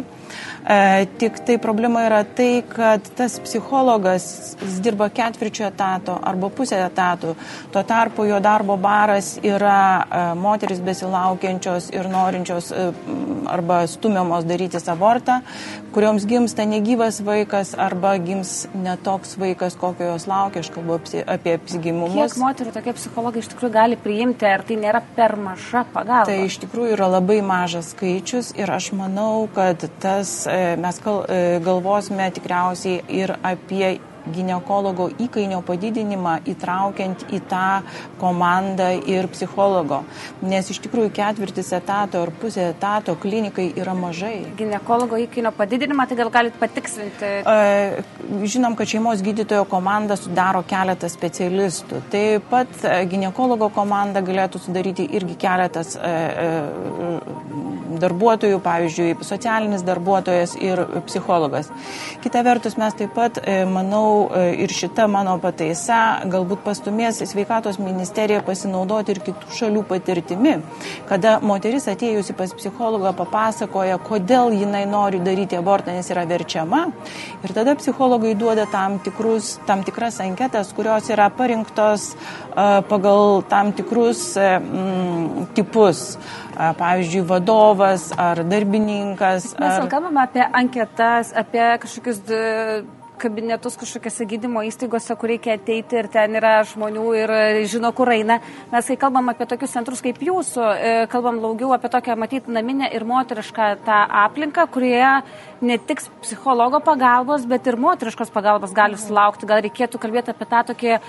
E, 0.69 1.07
tik 1.19 1.39
tai 1.47 1.59
problema 1.59 2.05
yra 2.05 2.25
tai, 2.25 2.63
kad 2.69 3.05
tas 3.17 3.39
psichologas 3.41 4.57
dirba 4.85 5.09
ketvirčio 5.09 5.69
etato 5.69 6.19
arba 6.21 6.51
pusę 6.53 6.81
etatų. 6.89 7.35
Tuo 7.73 7.83
tarpu 7.89 8.27
jo 8.29 8.41
darbo 8.45 8.77
baras 8.77 9.37
yra 9.43 9.79
e, 10.01 10.23
moteris 10.39 10.83
besilaukiančios 10.85 11.89
ir 11.95 12.11
norinčios 12.13 12.73
e, 12.73 12.91
arba 13.49 13.87
stumiamos 13.89 14.45
daryti 14.49 14.79
abortą, 14.89 15.41
kurioms 15.95 16.27
gimsta 16.29 16.67
negyvas 16.69 17.23
vaikas 17.25 17.73
arba 17.79 18.17
gims 18.19 18.69
netoks 18.75 19.37
vaikas, 19.41 19.77
kokio 19.79 20.13
jos 20.13 20.29
laukia. 20.29 20.61
Aš 20.61 20.73
kalbu 20.75 20.99
apie 20.99 21.55
apsigimumus. 21.55 22.35
Kiek 22.35 22.43
moterų 22.43 22.73
tokie 22.75 22.95
psichologai 22.99 23.43
iš 23.45 23.51
tikrųjų 23.53 23.73
gali 23.73 23.99
priimti, 24.01 24.47
ar 24.49 24.65
tai 24.67 24.77
nėra 24.81 25.01
per 25.17 25.37
maža 25.41 25.85
pagalba? 25.95 26.27
Tai 26.29 26.39
iš 26.45 26.59
tikrųjų 26.65 26.97
yra 26.97 27.09
labai 27.15 27.39
mažas 27.47 27.93
skaičius 27.95 28.53
ir 28.59 28.71
aš 28.75 28.91
manau, 28.99 29.47
kad 29.55 29.87
tas 30.03 30.18
mes 30.81 31.01
e, 31.05 31.61
galvosime 31.65 32.31
tikriausiai 32.35 33.03
ir 33.21 33.35
apie 33.43 33.99
gynekologo 34.35 35.09
įkainio 35.25 35.61
padidinimą 35.67 36.39
įtraukiant 36.53 37.25
į 37.35 37.41
tą 37.51 37.83
komandą 38.21 38.91
ir 39.09 39.29
psichologo. 39.33 40.03
Nes 40.43 40.71
iš 40.73 40.81
tikrųjų 40.85 41.13
ketvirtis 41.17 41.73
etato 41.77 42.23
ar 42.27 42.33
pusė 42.41 42.69
etato 42.73 43.17
klinikai 43.19 43.71
yra 43.79 43.95
mažai. 43.99 44.47
Gynekologo 44.59 45.19
įkainio 45.25 45.53
padidinimą, 45.57 46.09
tai 46.09 46.19
gal 46.21 46.33
galit 46.35 46.59
patikslinti? 46.61 47.33
Žinom, 48.49 48.77
kad 48.79 48.91
šeimos 48.91 49.23
gydytojo 49.25 49.65
komanda 49.71 50.19
sudaro 50.21 50.65
keletą 50.69 51.09
specialistų. 51.13 52.03
Taip 52.13 52.49
pat 52.51 52.87
gynekologo 53.11 53.71
komanda 53.75 54.23
galėtų 54.25 54.61
sudaryti 54.63 55.09
irgi 55.19 55.39
keletas 55.41 55.97
darbuotojų, 57.99 58.59
pavyzdžiui, 58.63 59.09
socialinis 59.27 59.83
darbuotojas 59.87 60.53
ir 60.61 60.83
psichologas. 61.09 61.71
Kita 62.23 62.43
vertus, 62.47 62.77
mes 62.79 62.95
taip 62.99 63.15
pat, 63.17 63.41
manau, 63.73 64.18
manau, 64.19 64.31
e, 64.35 64.63
ir 64.63 64.71
šita 64.71 65.07
mano 65.09 65.39
pataisa 65.39 66.25
galbūt 66.27 66.63
pastumės 66.65 67.23
sveikatos 67.23 67.79
ministeriją 67.79 68.43
pasinaudoti 68.45 69.13
ir 69.13 69.21
kitų 69.21 69.53
šalių 69.55 69.85
patirtimi, 69.89 70.63
kada 71.09 71.41
moteris 71.41 71.89
atėjusi 71.89 72.35
pas 72.37 72.53
psichologą 72.53 73.15
papasakoja, 73.17 73.99
kodėl 73.99 74.53
jinai 74.53 74.87
nori 74.87 75.21
daryti 75.21 75.57
abortą, 75.57 75.93
nes 75.93 76.11
yra 76.11 76.27
verčiama. 76.27 76.91
Ir 77.45 77.53
tada 77.53 77.75
psichologai 77.77 78.35
duoda 78.35 78.67
tam, 78.67 78.99
tikrus, 78.99 79.59
tam 79.67 79.83
tikras 79.83 80.21
anketas, 80.21 80.73
kurios 80.73 81.09
yra 81.11 81.31
parinktos 81.31 82.15
uh, 82.15 82.83
pagal 82.89 83.43
tam 83.49 83.73
tikrus 83.73 84.37
uh, 84.37 84.59
tipus. 85.55 86.19
Pavyzdžiui, 86.59 87.21
vadovas 87.23 88.09
ar 88.19 88.41
darbininkas. 88.43 89.53
Mes 89.61 89.77
ar... 89.77 89.85
kalbame 89.87 90.25
apie 90.25 90.43
anketas, 90.43 91.31
apie 91.31 91.63
kažkokius 91.85 92.19
kabinetus 93.21 93.77
kažkokiose 93.81 94.27
gydymo 94.29 94.63
įstaigose, 94.69 95.17
kur 95.19 95.33
reikia 95.33 95.57
ateiti 95.59 95.99
ir 95.99 96.09
ten 96.13 96.39
yra 96.39 96.59
žmonių 96.69 97.05
ir 97.19 97.33
žino, 97.71 97.91
kur 97.97 98.11
eina. 98.15 98.39
Mes, 98.73 98.89
kai 98.89 98.99
kalbam 99.01 99.31
apie 99.33 99.47
tokius 99.51 99.75
centrus 99.75 100.03
kaip 100.05 100.21
jūsų, 100.23 100.65
e, 100.65 100.93
kalbam 101.13 101.41
daugiau 101.43 101.73
apie 101.77 101.91
tokią, 101.93 102.17
matyti, 102.19 102.55
naminę 102.55 102.91
ir 102.95 103.07
moterišką 103.09 103.71
tą 103.87 103.99
aplinką, 104.25 104.67
kurioje 104.73 105.13
ne 105.61 105.79
tik 105.79 106.03
psichologo 106.23 106.81
pagalbos, 106.85 107.47
bet 107.49 107.67
ir 107.67 107.79
moteriškos 107.81 108.31
pagalbos 108.35 108.75
gali 108.77 108.99
sulaukti. 108.99 109.49
Gal 109.49 109.63
reikėtų 109.67 110.01
kalbėti 110.03 110.35
apie 110.35 110.47
tą 110.49 110.63
tokį 110.73 110.93
e, 110.95 111.01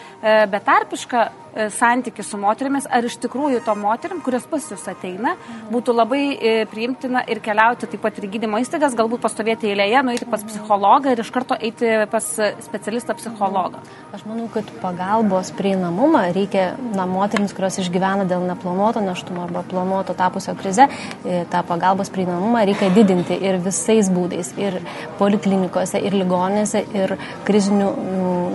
betarpišką 0.54 1.26
e, 1.26 1.32
santykių 1.74 2.24
su 2.26 2.40
moterimis, 2.40 2.88
ar 2.90 3.06
iš 3.06 3.18
tikrųjų 3.24 3.62
to 3.66 3.76
moterim, 3.80 4.22
kurios 4.26 4.46
pas 4.50 4.66
jūs 4.72 4.86
ateina, 4.92 5.36
būtų 5.72 5.96
labai 5.96 6.22
e, 6.36 6.54
priimtina 6.70 7.24
ir 7.30 7.42
keliauti 7.44 7.90
taip 7.90 8.04
pat 8.06 8.20
ir 8.20 8.30
gydymo 8.32 8.60
įstaigas, 8.62 8.98
galbūt 8.98 9.24
pastovėti 9.24 9.72
eilėje, 9.72 10.04
nueiti 10.06 10.28
pas 10.30 10.44
psichologą 10.46 11.14
ir 11.14 11.24
iš 11.24 11.32
karto 11.34 11.58
eiti 11.58 11.92
pas 12.12 12.28
specialistą 12.66 13.16
psichologą. 13.18 13.82
Aš 14.16 14.26
manau, 14.30 14.48
kad 14.54 14.70
pagalbos 14.84 15.52
prieinamumą 15.58 16.28
reikia 16.36 16.72
na, 16.96 17.08
moteriams, 17.10 17.54
kurios 17.58 17.80
išgyvena 17.82 18.28
dėl 18.30 18.46
neplanuoto 18.48 19.04
neštumo 19.06 19.46
arba 19.48 19.64
planuoto 19.70 20.16
tapusio 20.18 20.56
krize, 20.60 20.88
tą 21.24 21.64
pagalbos 21.68 22.12
prieinamumą 22.14 22.64
reikia 22.70 22.92
didinti 22.94 23.38
ir 23.38 23.60
visais 23.64 24.10
būdais 24.14 24.54
ir 24.62 24.80
poliklinikose, 25.20 26.02
ir 26.02 26.18
ligonėse, 26.18 26.84
ir 26.96 27.16
krizinių 27.48 27.92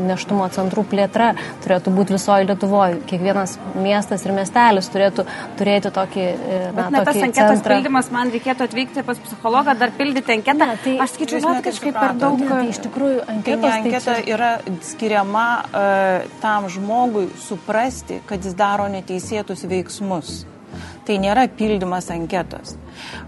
neštumo 0.08 0.48
centrų 0.54 0.84
plėtra 0.90 1.32
turėtų 1.64 1.94
būti 1.94 2.16
visoje 2.16 2.48
Lietuvoje. 2.48 2.83
Kiekvienas 3.08 3.56
miestas 3.80 4.24
ir 4.26 4.34
miestelis 4.36 4.88
turėtų 4.92 5.24
turėti 5.58 5.92
tokį, 5.94 6.24
e, 6.24 6.60
na, 6.68 6.74
Bet 6.76 6.94
ne 6.94 7.02
tas 7.08 7.20
anketos 7.28 7.58
centrą. 7.58 7.76
pildymas, 7.76 8.10
man 8.14 8.32
reikėtų 8.34 8.68
atvykti 8.68 9.04
pas 9.06 9.20
psichologą, 9.26 9.76
dar 9.80 9.92
pildyti 9.98 10.36
anketą. 10.38 10.70
Ne, 10.72 10.78
tai, 10.84 10.96
Aš 11.04 11.16
skaičiu, 11.16 11.42
žinot, 11.44 11.60
kažkaip 11.66 11.98
per 11.98 12.16
daug. 12.20 12.40
Ne, 12.40 12.48
tai 12.48 12.62
iš 12.72 12.80
tikrųjų 12.86 13.20
anketos, 13.26 13.66
tai 13.66 13.74
anketa 13.80 14.06
tai 14.06 14.16
čia... 14.22 14.34
yra 14.36 14.50
skiriama 14.92 15.46
uh, 15.60 16.32
tam 16.44 16.68
žmogui 16.72 17.28
suprasti, 17.44 18.20
kad 18.28 18.44
jis 18.44 18.56
daro 18.58 18.88
neteisėtus 18.92 19.66
veiksmus. 19.70 20.44
Tai 21.04 21.18
nėra 21.20 21.44
pildymas 21.52 22.08
anketos. 22.10 22.74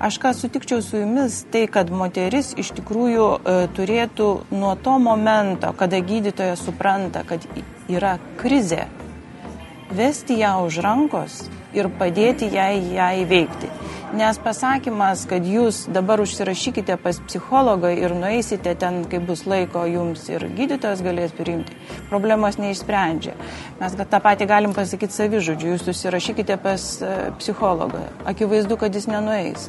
Aš 0.01 0.19
ką 0.23 0.33
sutikčiau 0.35 0.83
su 0.83 1.03
jumis, 1.03 1.43
tai 1.53 1.67
kad 1.71 1.91
moteris 1.93 2.55
iš 2.59 2.73
tikrųjų 2.79 3.27
e, 3.37 3.57
turėtų 3.77 4.29
nuo 4.57 4.75
to 4.83 4.97
momento, 5.03 5.73
kada 5.77 6.01
gydytojas 6.01 6.65
supranta, 6.67 7.23
kad 7.29 7.45
yra 7.93 8.17
krizė, 8.41 8.87
vesti 9.91 10.39
ją 10.41 10.67
už 10.67 10.81
rankos 10.85 11.45
ir 11.77 11.89
padėti 11.99 12.49
jai 12.53 12.81
ją 12.97 13.11
įveikti. 13.23 13.71
Nes 14.17 14.39
pasakymas, 14.39 15.25
kad 15.29 15.45
jūs 15.45 15.83
dabar 15.93 16.23
užsirašykite 16.23 16.95
pas 17.03 17.19
psichologą 17.27 17.91
ir 17.99 18.15
nueisite 18.17 18.73
ten, 18.79 19.03
kai 19.11 19.19
bus 19.19 19.43
laiko 19.51 19.83
jums 19.91 20.29
ir 20.31 20.47
gydytojas 20.57 21.03
galės 21.05 21.35
priimti, 21.37 21.75
problemos 22.09 22.57
neišsprendžia. 22.63 23.35
Mes 23.81 23.97
tą 23.99 24.21
patį 24.23 24.49
galim 24.49 24.77
pasakyti 24.79 25.13
savižudžiu, 25.13 25.75
jūs 25.75 25.91
užsirašykite 25.93 26.57
pas 26.63 26.87
e, 27.03 27.17
psichologą. 27.43 28.07
Akivaizdu, 28.31 28.79
kad 28.81 28.95
jis 28.95 29.11
nenueis. 29.11 29.69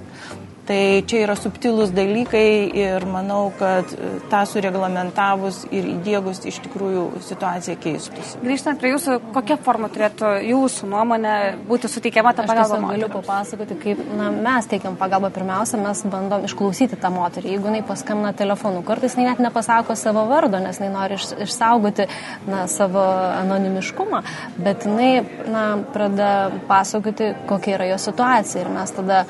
Tai 0.67 0.79
čia 1.07 1.21
yra 1.23 1.35
subtilūs 1.39 1.93
dalykai 1.95 2.47
ir 2.75 3.05
manau, 3.07 3.53
kad 3.55 3.87
e, 3.95 4.09
tą 4.27 4.41
sureglamentavus 4.49 5.61
ir 5.71 5.85
įdėgus 5.93 6.41
iš 6.49 6.57
tikrųjų 6.65 7.03
situacija 7.23 7.77
keistųsi. 7.79 8.41
Grįžtant 8.43 8.81
prie 8.81 8.91
jūsų, 8.91 9.15
kokia 9.35 9.55
forma 9.63 9.87
turėtų 9.93 10.33
jūsų 10.43 10.89
nuomonė 10.91 11.35
būti 11.69 11.87
suteikiama 11.91 12.33
ta 12.35 12.43
pagalba? 12.49 12.81
Aš 12.81 12.97
galiu 12.97 13.09
papasakoti, 13.13 13.77
kaip 13.79 14.01
na, 14.19 14.27
mes 14.35 14.67
teikiam 14.67 14.97
pagalbą. 14.99 15.31
Pirmiausia, 15.37 15.79
mes 15.79 16.01
bandom 16.11 16.43
išklausyti 16.49 16.99
tą 16.99 17.13
moterį. 17.15 17.53
Jeigu 17.53 17.71
jinai 17.71 17.83
paskambina 17.87 18.33
telefonu, 18.35 18.83
kartais 18.87 19.15
jinai 19.15 19.29
net 19.29 19.43
nepasako 19.47 19.95
savo 19.95 20.25
vardo, 20.27 20.59
nes 20.59 20.81
jinai 20.81 20.91
nori 20.91 21.15
iš, 21.15 21.29
išsaugoti 21.47 22.09
na, 22.49 22.65
savo 22.71 23.05
anonimiškumą, 23.37 24.19
bet 24.59 24.83
jinai 24.89 25.13
na, 25.47 25.63
pradeda 25.95 26.51
pasakoti, 26.67 27.31
kokia 27.47 27.77
yra 27.77 27.87
jo 27.93 28.01
situacija 28.09 28.65
ir 28.65 28.73
mes 28.75 28.95
tada 28.99 29.23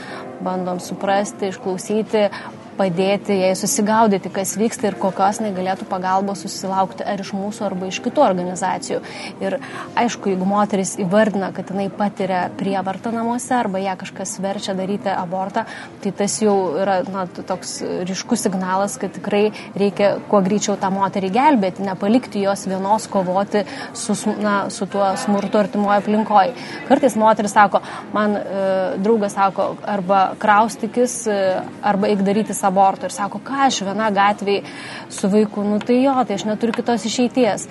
bandom 0.44 0.80
suprasti, 0.84 1.52
išklausyti, 1.52 2.28
padėti 2.78 3.38
jai 3.42 3.54
susigaudyti, 3.58 4.32
kas 4.34 4.56
vyksta 4.60 4.92
ir 4.92 4.98
kokios 5.02 5.42
negalėtų 5.44 5.88
pagalbos 5.90 6.44
susilaukti 6.46 7.06
ar 7.08 7.22
iš 7.24 7.34
mūsų, 7.36 7.66
arba 7.68 7.90
iš 7.90 8.00
kitų 8.06 8.24
organizacijų. 8.26 9.02
Ir 9.44 9.58
aišku, 9.98 10.32
jeigu 10.34 10.48
moteris 10.48 10.96
įvardina, 11.02 11.52
kad 11.56 11.72
jinai 11.74 11.88
patiria 11.94 12.46
prievartą 12.58 13.12
namuose 13.16 13.56
arba 13.58 13.82
ją 13.82 13.98
kažkas 14.00 14.38
verčia 14.44 14.76
daryti 14.78 15.12
abortą, 15.14 15.66
tai 16.04 16.14
tas 16.16 16.38
jau 16.42 16.56
yra 16.82 17.00
na, 17.10 17.26
toks 17.28 17.80
ryškus 18.08 18.48
signalas, 18.48 18.98
kad 19.02 19.14
tikrai 19.16 19.52
reikia 19.78 20.14
kuo 20.30 20.42
greičiau 20.46 20.78
tą 20.80 20.92
moterį 20.94 21.32
gelbėti, 21.34 21.86
nepalikti 21.88 22.44
jos 22.46 22.68
vienos 22.70 23.08
kovoti 23.12 23.64
su, 23.98 24.16
na, 24.42 24.58
su 24.74 24.88
tuo 24.90 25.10
smurtu 25.20 25.62
artimoje 25.62 26.02
aplinkoje. 26.02 26.54
Kartais 26.88 27.18
moteris 27.20 27.56
sako, 27.58 27.82
man 28.14 28.38
e, 28.38 28.44
draugas 29.02 29.36
sako, 29.38 29.70
arba 29.88 30.22
kraustikis, 30.40 31.20
e, 31.32 31.40
arba 31.82 32.12
eik 32.12 32.24
daryti 32.28 32.56
abortų 32.68 33.10
ir 33.10 33.16
sako, 33.16 33.42
ką 33.44 33.68
aš 33.68 33.84
viena 33.88 34.10
gatvėje 34.14 34.66
su 35.14 35.30
vaiku, 35.32 35.66
nu 35.68 35.80
tai 35.84 36.02
jo, 36.04 36.16
tai 36.28 36.40
aš 36.40 36.48
neturiu 36.50 36.76
kitos 36.78 37.08
išeities. 37.10 37.68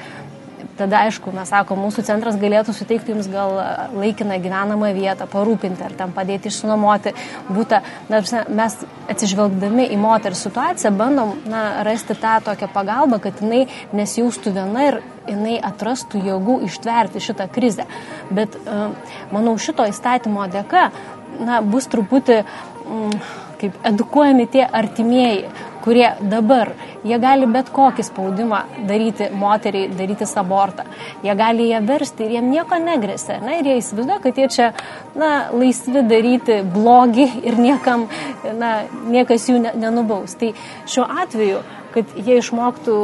Tada, 0.77 1.07
aišku, 1.07 1.33
mes 1.33 1.49
sakom, 1.49 1.79
mūsų 1.87 2.03
centras 2.05 2.37
galėtų 2.37 2.75
suteikti 2.77 3.15
jums 3.15 3.29
gal 3.33 3.55
laikiną 3.97 4.37
gyvenamą 4.45 4.91
vietą, 4.97 5.25
parūpinti 5.33 5.85
ar 5.87 5.95
tam 5.97 6.13
padėti 6.17 6.51
išsinuomoti 6.51 7.15
būtą. 7.49 7.81
Mes 8.13 8.77
atsižvelgdami 9.09 9.87
į 9.95 9.97
moterį 10.01 10.37
situaciją 10.37 10.93
bandom 10.97 11.33
na, 11.49 11.63
rasti 11.87 12.17
tą 12.21 12.35
tokią 12.45 12.69
pagalbą, 12.75 13.23
kad 13.25 13.41
jinai 13.41 13.63
nesijaustų 13.97 14.53
viena 14.59 14.85
ir 14.91 15.01
jinai 15.31 15.57
atrastų 15.71 16.21
jėgų 16.29 16.59
ištverti 16.69 17.25
šitą 17.25 17.49
krizę. 17.53 17.89
Bet, 18.29 18.61
manau, 19.33 19.57
šito 19.57 19.87
įstatymo 19.89 20.45
dėka 20.53 20.91
na, 21.41 21.63
bus 21.65 21.89
truputį... 21.93 22.43
Mm, 22.85 23.45
kaip 23.61 23.77
edukuojami 23.87 24.47
tie 24.53 24.65
artimieji, 24.67 25.47
kurie 25.87 26.09
dabar, 26.21 26.73
jie 27.07 27.19
gali 27.23 27.47
bet 27.51 27.71
kokį 27.75 28.05
spaudimą 28.09 28.63
daryti 28.89 29.29
moteriai, 29.39 29.91
daryti 29.95 30.27
abortą. 30.41 30.87
Jie 31.23 31.37
gali 31.39 31.69
ją 31.71 31.81
versti 31.87 32.27
ir 32.27 32.37
jiem 32.37 32.51
nieko 32.51 32.79
negresia. 32.83 33.39
Na, 33.45 33.55
ir 33.61 33.71
jie 33.71 33.79
įsivaizduoja, 33.83 34.19
kad 34.25 34.41
jie 34.41 34.49
čia 34.57 34.73
na, 35.15 35.31
laisvi 35.55 36.03
daryti 36.11 36.61
blogį 36.75 37.29
ir 37.47 37.61
niekam, 37.63 38.09
na, 38.59 38.75
niekas 39.07 39.47
jų 39.51 39.63
nenubaus. 39.69 40.35
Tai 40.41 40.53
šiuo 40.91 41.07
atveju, 41.23 41.63
kad 41.95 42.19
jie 42.19 42.43
išmoktų 42.43 42.99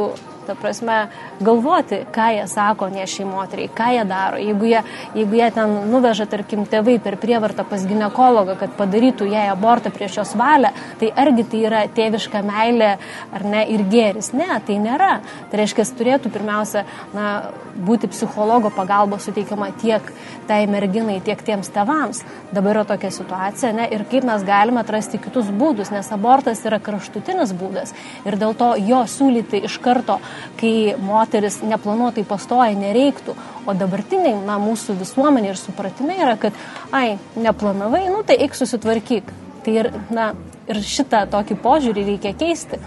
ta 0.47 0.55
prasme, 0.59 0.97
galvoti, 1.43 2.03
ką 2.13 2.27
jie 2.35 2.45
sako 2.51 2.89
nešiai 2.93 3.27
moteriai, 3.27 3.71
ką 3.73 3.89
jie 3.95 4.05
daro. 4.09 4.39
Jeigu 4.41 4.69
jie, 4.69 4.81
jeigu 5.17 5.39
jie 5.39 5.49
ten 5.55 5.75
nuveža, 5.91 6.27
tarkim, 6.29 6.65
tėvai 6.69 6.97
per 7.03 7.17
prievartą 7.21 7.65
pas 7.67 7.85
gynekologą, 7.87 8.57
kad 8.59 8.75
padarytų 8.79 9.29
jai 9.31 9.47
abortą 9.51 9.93
prieš 9.93 10.19
jos 10.21 10.35
valią, 10.39 10.73
tai 11.01 11.11
argi 11.25 11.47
tai 11.51 11.63
yra 11.67 11.83
tėviška 11.87 12.43
meilė 12.45 12.93
ar 13.33 13.47
ne 13.47 13.65
ir 13.73 13.85
gėris? 13.91 14.33
Ne, 14.37 14.49
tai 14.67 14.79
nėra. 14.83 15.13
Tai 15.51 15.61
reiškia, 15.61 15.87
turėtų 15.97 16.31
pirmiausia 16.33 16.85
na, 17.13 17.29
būti 17.73 18.09
psichologo 18.11 18.71
pagalba 18.73 19.17
suteikiama 19.21 19.71
tiek 19.81 20.11
tai 20.47 20.63
merginai, 20.69 21.19
tiek 21.23 21.39
tiems 21.45 21.71
tevams. 21.73 22.23
Dabar 22.53 22.77
yra 22.77 22.85
tokia 22.87 23.11
situacija 23.13 23.73
ne, 23.75 23.87
ir 23.93 24.05
kaip 24.09 24.25
mes 24.27 24.43
galime 24.45 24.81
atrasti 24.83 25.19
kitus 25.21 25.49
būdus, 25.53 25.91
nes 25.93 26.11
abortas 26.13 26.63
yra 26.67 26.79
kraštutinis 26.83 27.53
būdas 27.57 27.93
ir 28.27 28.37
dėl 28.39 28.55
to 28.57 28.73
jo 28.81 29.03
siūlyti 29.09 29.63
iš 29.67 29.79
karto, 29.83 30.19
kai 30.59 30.95
moteris 31.01 31.59
neplanuotai 31.65 32.25
pastoja, 32.27 32.73
nereiktų. 32.79 33.35
O 33.67 33.75
dabartiniai, 33.77 34.35
na, 34.47 34.57
mūsų 34.61 34.97
visuomenė 34.99 35.53
ir 35.53 35.59
supratime 35.59 36.17
yra, 36.19 36.35
kad, 36.41 36.57
ai, 36.91 37.17
neplanavai, 37.39 38.07
nu 38.11 38.23
tai 38.27 38.39
eik 38.43 38.57
susitvarkyk. 38.57 39.31
Tai 39.63 39.77
ir, 39.77 39.93
na, 40.11 40.33
ir 40.67 40.83
šitą 40.83 41.23
tokį 41.31 41.61
požiūrį 41.63 42.09
reikia 42.13 42.35
keisti. 42.35 42.81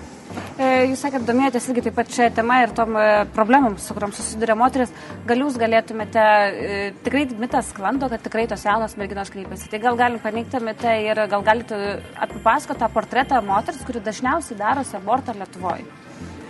E, 0.56 0.66
jūs 0.90 1.02
sakėt, 1.04 1.24
domėjotės 1.28 1.66
irgi 1.70 1.82
taip 1.86 1.96
pat 1.98 2.10
šią 2.12 2.28
temą 2.36 2.58
ir 2.64 2.72
tom 2.76 2.96
e, 2.96 3.04
problemom, 3.36 3.76
su 3.80 3.96
kuriam 3.96 4.12
susiduria 4.16 4.56
moteris. 4.58 4.92
Gal 5.28 5.42
jūs 5.44 5.58
galėtumėte, 5.60 6.22
e, 6.22 6.78
tikrai 7.04 7.26
mitas 7.40 7.70
sklando, 7.72 8.08
kad 8.12 8.24
tikrai 8.24 8.46
tos 8.50 8.64
jaunos 8.66 8.96
merginos 9.00 9.32
kreipiasi. 9.32 9.68
Tai 9.72 9.82
gal 9.84 10.00
galim 10.00 10.22
paneigti 10.22 10.60
mitą 10.64 10.96
ir 11.04 11.22
gal 11.32 11.44
galite 11.46 11.80
apipasakoti 12.26 12.84
tą 12.84 12.90
portretą 12.92 13.42
moters, 13.44 13.84
kuri 13.88 14.04
dažniausiai 14.04 14.58
darosi 14.60 14.96
abortą 15.00 15.36
Lietuvoje. 15.36 15.84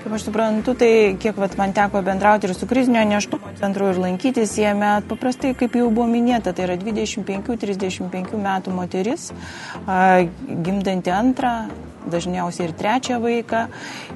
Kaip 0.07 0.15
aš 0.15 0.25
suprantu, 0.29 0.71
tai 0.79 1.17
kiek 1.19 1.35
vat, 1.35 1.57
man 1.59 1.73
teko 1.75 1.99
bendrauti 2.07 2.47
ir 2.47 2.53
su 2.55 2.69
krizinio 2.71 3.01
neštumo 3.11 3.49
centru 3.59 3.89
ir 3.91 3.97
lankytis 3.99 4.53
jame, 4.55 4.91
paprastai, 5.11 5.51
kaip 5.59 5.75
jau 5.75 5.89
buvo 5.91 6.05
minėta, 6.07 6.53
tai 6.55 6.69
yra 6.69 6.77
25-35 6.79 8.39
metų 8.45 8.75
moteris, 8.77 9.25
gimdanti 10.69 11.11
antrą, 11.11 11.57
dažniausiai 12.11 12.69
ir 12.69 12.75
trečią 12.77 13.19
vaiką 13.23 13.63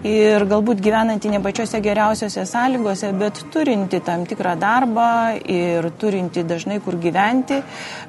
ir 0.06 0.44
galbūt 0.50 0.82
gyvenanti 0.82 1.30
ne 1.32 1.40
pačiose 1.42 1.80
geriausiose 1.84 2.46
sąlygose, 2.48 3.12
bet 3.20 3.42
turinti 3.52 4.00
tam 4.04 4.24
tikrą 4.30 4.56
darbą 4.60 5.10
ir 5.44 5.90
turinti 6.00 6.44
dažnai 6.46 6.80
kur 6.84 6.98
gyventi, 7.00 7.60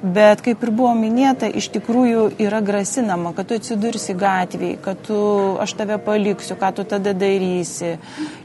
bet 0.02 0.44
kaip 0.46 0.64
ir 0.64 0.74
buvo 0.76 0.94
minėta, 0.98 1.50
iš 1.50 1.72
tikrųjų 1.76 2.30
yra 2.42 2.62
grasinama, 2.66 3.36
kad 3.38 3.50
tu 3.50 3.60
atsidursi 3.60 4.16
gatvėje, 4.18 4.80
kad 4.86 5.06
tu, 5.08 5.22
aš 5.62 5.78
tave 5.80 6.00
paliksiu, 6.02 6.58
ką 6.60 6.74
tu 6.78 6.88
tada 6.96 7.16
darysi 7.18 7.96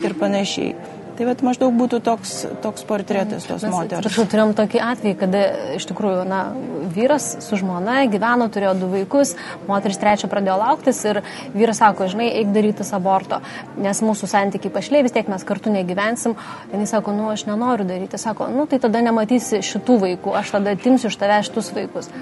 ir 0.05 0.19
panašiai. 0.21 0.96
Tai 1.17 1.25
vat, 1.25 1.41
maždaug 1.41 1.73
būtų 1.73 2.03
toks, 2.05 2.33
toks 2.61 2.85
portretas 2.85 3.47
tos 3.49 3.63
Mes, 3.65 3.73
moters. 3.73 4.03
Atsiprašau, 4.03 4.27
turėjom 4.29 4.51
tokį 4.59 4.83
atvejį, 4.85 5.15
kada 5.23 5.43
iš 5.79 5.87
tikrųjų 5.89 6.27
na, 6.29 6.41
vyras 6.93 7.29
su 7.45 7.57
žmona 7.57 8.03
gyveno, 8.13 8.51
turėjo 8.53 8.75
du 8.83 8.91
vaikus, 8.93 9.33
moteris 9.69 10.01
trečio 10.03 10.29
pradėjo 10.33 10.59
lauktis 10.61 11.01
ir 11.09 11.23
vyras 11.57 11.81
sako, 11.81 12.11
žinai, 12.13 12.29
eik 12.43 12.53
daryti 12.53 12.85
aborto, 12.97 13.41
nes 13.81 14.03
mūsų 14.05 14.29
santykiai 14.29 14.75
pašliai, 14.75 15.07
vis 15.07 15.17
tiek 15.17 15.33
mes 15.33 15.47
kartu 15.49 15.73
negyvensim. 15.73 16.37
Jis 16.75 16.93
sako, 16.93 17.17
nu 17.17 17.31
aš 17.33 17.47
nenoriu 17.49 17.89
daryti. 17.89 18.21
Sako, 18.21 18.51
nu 18.53 18.69
tai 18.69 18.83
tada 18.83 19.01
nematysi 19.05 19.65
šitų 19.65 20.01
vaikų, 20.05 20.37
aš 20.37 20.53
tada 20.59 20.77
atimsiu 20.77 21.09
iš 21.09 21.17
tave 21.21 21.41
šitus 21.49 21.73
vaikus. 21.77 22.13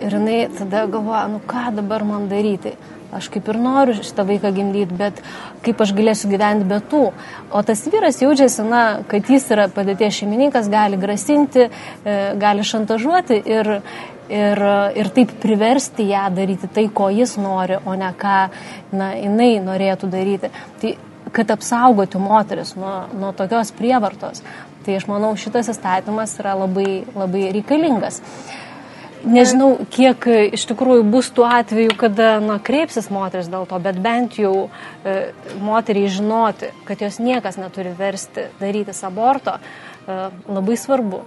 Ir 0.00 0.16
jinai 0.16 0.40
tada 0.58 0.88
galvoja, 0.90 1.28
nu 1.30 1.38
ką 1.46 1.68
dabar 1.76 2.02
man 2.08 2.26
daryti 2.30 2.74
aš 3.16 3.28
kaip 3.32 3.48
ir 3.50 3.58
noriu 3.60 3.96
šitą 3.98 4.24
vaiką 4.28 4.52
gimdyti, 4.54 4.96
bet 4.96 5.20
kaip 5.64 5.80
aš 5.82 5.92
galėsiu 5.96 6.30
gyventi 6.30 6.68
be 6.68 6.80
tų. 6.90 7.02
O 7.50 7.62
tas 7.66 7.82
vyras 7.90 8.20
jaučiasi, 8.22 8.64
na, 8.68 8.84
kad 9.10 9.28
jis 9.30 9.48
yra 9.54 9.68
padėties 9.72 10.20
šeimininkas, 10.20 10.70
gali 10.72 11.00
grasinti, 11.00 11.68
e, 11.68 12.16
gali 12.40 12.64
šantažuoti 12.66 13.40
ir, 13.50 13.72
ir, 14.30 14.64
ir 15.02 15.12
taip 15.16 15.34
priversti 15.42 16.08
ją 16.10 16.28
daryti 16.36 16.70
tai, 16.70 16.88
ko 16.94 17.10
jis 17.14 17.36
nori, 17.40 17.80
o 17.84 17.98
ne 17.98 18.14
ką 18.18 18.38
na, 18.94 19.12
jinai 19.18 19.52
norėtų 19.66 20.10
daryti. 20.12 20.52
Tai 20.80 20.96
kad 21.34 21.50
apsaugoti 21.52 22.18
moteris 22.18 22.74
nuo, 22.78 23.04
nuo 23.14 23.30
tokios 23.36 23.70
prievartos. 23.76 24.42
Tai 24.80 24.96
aš 24.96 25.04
manau, 25.10 25.34
šitas 25.38 25.68
įstatymas 25.70 26.38
yra 26.40 26.56
labai, 26.56 27.02
labai 27.14 27.50
reikalingas. 27.52 28.18
Uh, 28.20 28.69
Nežinau, 29.24 29.74
kiek 29.92 30.24
e, 30.30 30.38
iš 30.56 30.64
tikrųjų 30.70 31.04
bus 31.12 31.28
tų 31.36 31.44
atvejų, 31.44 31.96
kada 32.00 32.38
na, 32.40 32.56
kreipsis 32.64 33.10
moteris 33.12 33.50
dėl 33.52 33.66
to, 33.68 33.80
bet 33.82 33.98
bent 34.00 34.38
jau 34.40 34.54
e, 35.04 35.32
moteriai 35.60 36.08
žinoti, 36.12 36.70
kad 36.88 37.04
jos 37.04 37.20
niekas 37.20 37.60
neturi 37.60 37.92
versti 37.96 38.48
daryti 38.60 38.96
aborto, 39.04 39.58
e, 39.60 40.18
labai 40.48 40.78
svarbu 40.80 41.20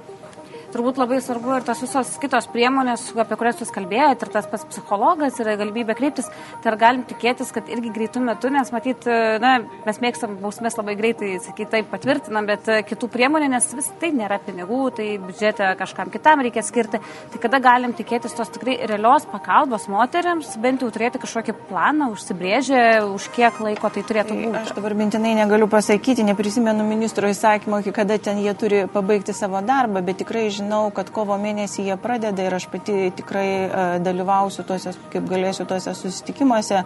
turbūt 0.74 1.00
labai 1.02 1.20
svarbu 1.24 1.54
ir 1.58 1.66
tos 1.68 1.82
visos 1.84 2.16
kitos 2.22 2.48
priemonės, 2.52 3.06
apie 3.20 3.38
kurias 3.40 3.62
jūs 3.62 3.72
kalbėjote, 3.74 4.26
ir 4.26 4.34
tas 4.34 4.48
pats 4.50 4.66
psichologas 4.70 5.38
yra 5.42 5.56
galimybė 5.60 5.96
kreiptis, 5.98 6.30
tai 6.64 6.72
ar 6.74 6.78
galim 6.82 7.04
tikėtis, 7.08 7.52
kad 7.54 7.70
irgi 7.72 7.92
greitų 7.94 8.24
metų, 8.26 8.52
nes 8.56 8.72
matyt, 8.74 9.08
na, 9.44 9.56
mes 9.86 10.02
mėgstam 10.04 10.38
bausmės 10.42 10.78
labai 10.80 10.96
greitai, 11.00 11.36
sakyti, 11.44 11.70
taip 11.76 11.92
patvirtinam, 11.94 12.48
bet 12.50 12.70
e, 12.72 12.80
kitų 12.88 13.10
priemonių, 13.14 13.50
nes 13.54 13.70
vis 13.78 13.90
tai 14.02 14.12
nėra 14.16 14.40
pinigų, 14.44 14.82
tai 14.98 15.08
biudžete 15.22 15.70
kažkam 15.80 16.12
kitam 16.14 16.44
reikia 16.46 16.64
skirti, 16.66 17.02
tai 17.34 17.42
kada 17.44 17.62
galim 17.64 17.94
tikėtis 17.98 18.36
tos 18.38 18.52
tikrai 18.54 18.80
realios 18.90 19.28
pagalbos 19.30 19.88
moteriams, 19.92 20.56
bent 20.64 20.84
jau 20.84 20.90
turėti 20.94 21.22
kažkokį 21.22 21.58
planą, 21.70 22.10
užsibrėžę, 22.16 22.84
už 23.14 23.30
kiek 23.36 23.60
laiko 23.64 23.92
tai 23.94 24.06
turėtų 24.08 24.40
būti. 24.40 24.64
Aš 24.64 24.76
dabar 24.78 24.98
mintinai 24.98 25.36
negaliu 25.38 25.70
pasakyti, 25.72 26.26
neprisimenu 26.28 26.86
ministro 26.88 27.30
įsakymo, 27.32 27.84
iki 27.84 27.94
kada 27.96 28.18
ten 28.22 28.42
jie 28.42 28.54
turi 28.58 28.84
pabaigti 28.92 29.36
savo 29.36 29.62
darbą, 29.66 30.02
bet 30.06 30.22
tikrai 30.24 30.48
žinau, 30.54 30.63
žinau, 30.64 30.90
kad 30.96 31.10
kovo 31.12 31.36
mėnesį 31.38 31.88
jie 31.90 31.98
pradeda 32.00 32.44
ir 32.46 32.56
aš 32.56 32.68
pati 32.72 33.12
tikrai 33.16 33.48
e, 33.48 33.86
dalyvausiu 34.04 34.64
tuose, 34.68 34.94
kaip 35.12 35.28
galėsiu 35.30 35.66
tuose 35.68 35.94
susitikimuose. 35.94 36.84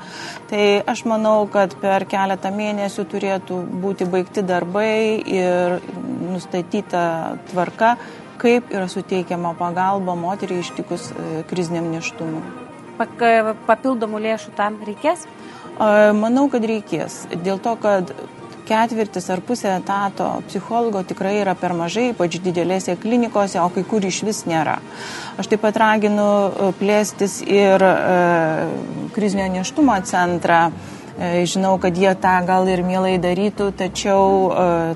Tai 0.50 0.64
aš 0.88 1.06
manau, 1.06 1.48
kad 1.52 1.76
per 1.82 2.08
keletą 2.10 2.52
mėnesių 2.52 3.06
turėtų 3.12 3.62
būti 3.84 4.08
baigti 4.10 4.44
darbai 4.44 5.22
ir 5.22 5.80
nustatyta 6.34 7.38
tvarka, 7.52 7.96
kaip 8.42 8.72
yra 8.74 8.88
suteikiama 8.90 9.54
pagalba 9.58 10.18
moteriai 10.18 10.66
ištikus 10.66 11.12
e, 11.12 11.44
kriziniam 11.50 11.92
neštumui. 11.94 12.42
Papildomų 12.98 14.24
lėšų 14.24 14.56
tam 14.58 14.80
reikės? 14.82 15.28
Manau, 15.78 16.48
kad 16.50 16.64
reikės. 16.66 17.28
Dėl 17.46 17.60
to, 17.62 17.76
kad 17.78 18.10
ketvirtis 18.68 19.30
ar 19.34 19.42
pusė 19.46 19.72
etato 19.78 20.28
psichologo 20.50 21.04
tikrai 21.08 21.38
yra 21.42 21.56
per 21.60 21.76
mažai, 21.78 22.12
ypač 22.14 22.40
didelėse 22.44 22.98
klinikose, 23.02 23.60
o 23.64 23.70
kai 23.74 23.86
kur 23.88 24.06
iš 24.06 24.22
vis 24.28 24.44
nėra. 24.50 24.78
Aš 25.40 25.52
taip 25.52 25.64
pat 25.64 25.80
raginu 25.82 26.28
e, 26.28 26.70
plėstis 26.80 27.40
ir 27.46 27.84
e, 27.88 27.96
krizinio 29.16 29.48
neštumo 29.58 29.98
centrą 30.08 30.68
Žinau, 31.18 31.80
kad 31.82 31.98
jie 31.98 32.12
tą 32.22 32.36
gal 32.46 32.68
ir 32.70 32.84
mielai 32.86 33.16
darytų, 33.22 33.72
tačiau 33.78 34.52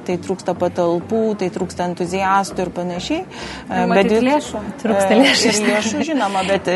tai 0.05 0.17
trūksta 0.21 0.53
patalpų, 0.53 1.21
tai 1.41 1.47
trūksta 1.53 1.87
entuziastų 1.89 2.67
ir 2.67 2.71
panašiai. 2.75 3.21
Bet 3.89 4.11
lėšų. 4.13 4.61
Trūksta 4.83 5.17
lėšų. 5.17 5.53
Lėšų, 5.65 6.03
žinoma, 6.11 6.43
bet 6.45 6.69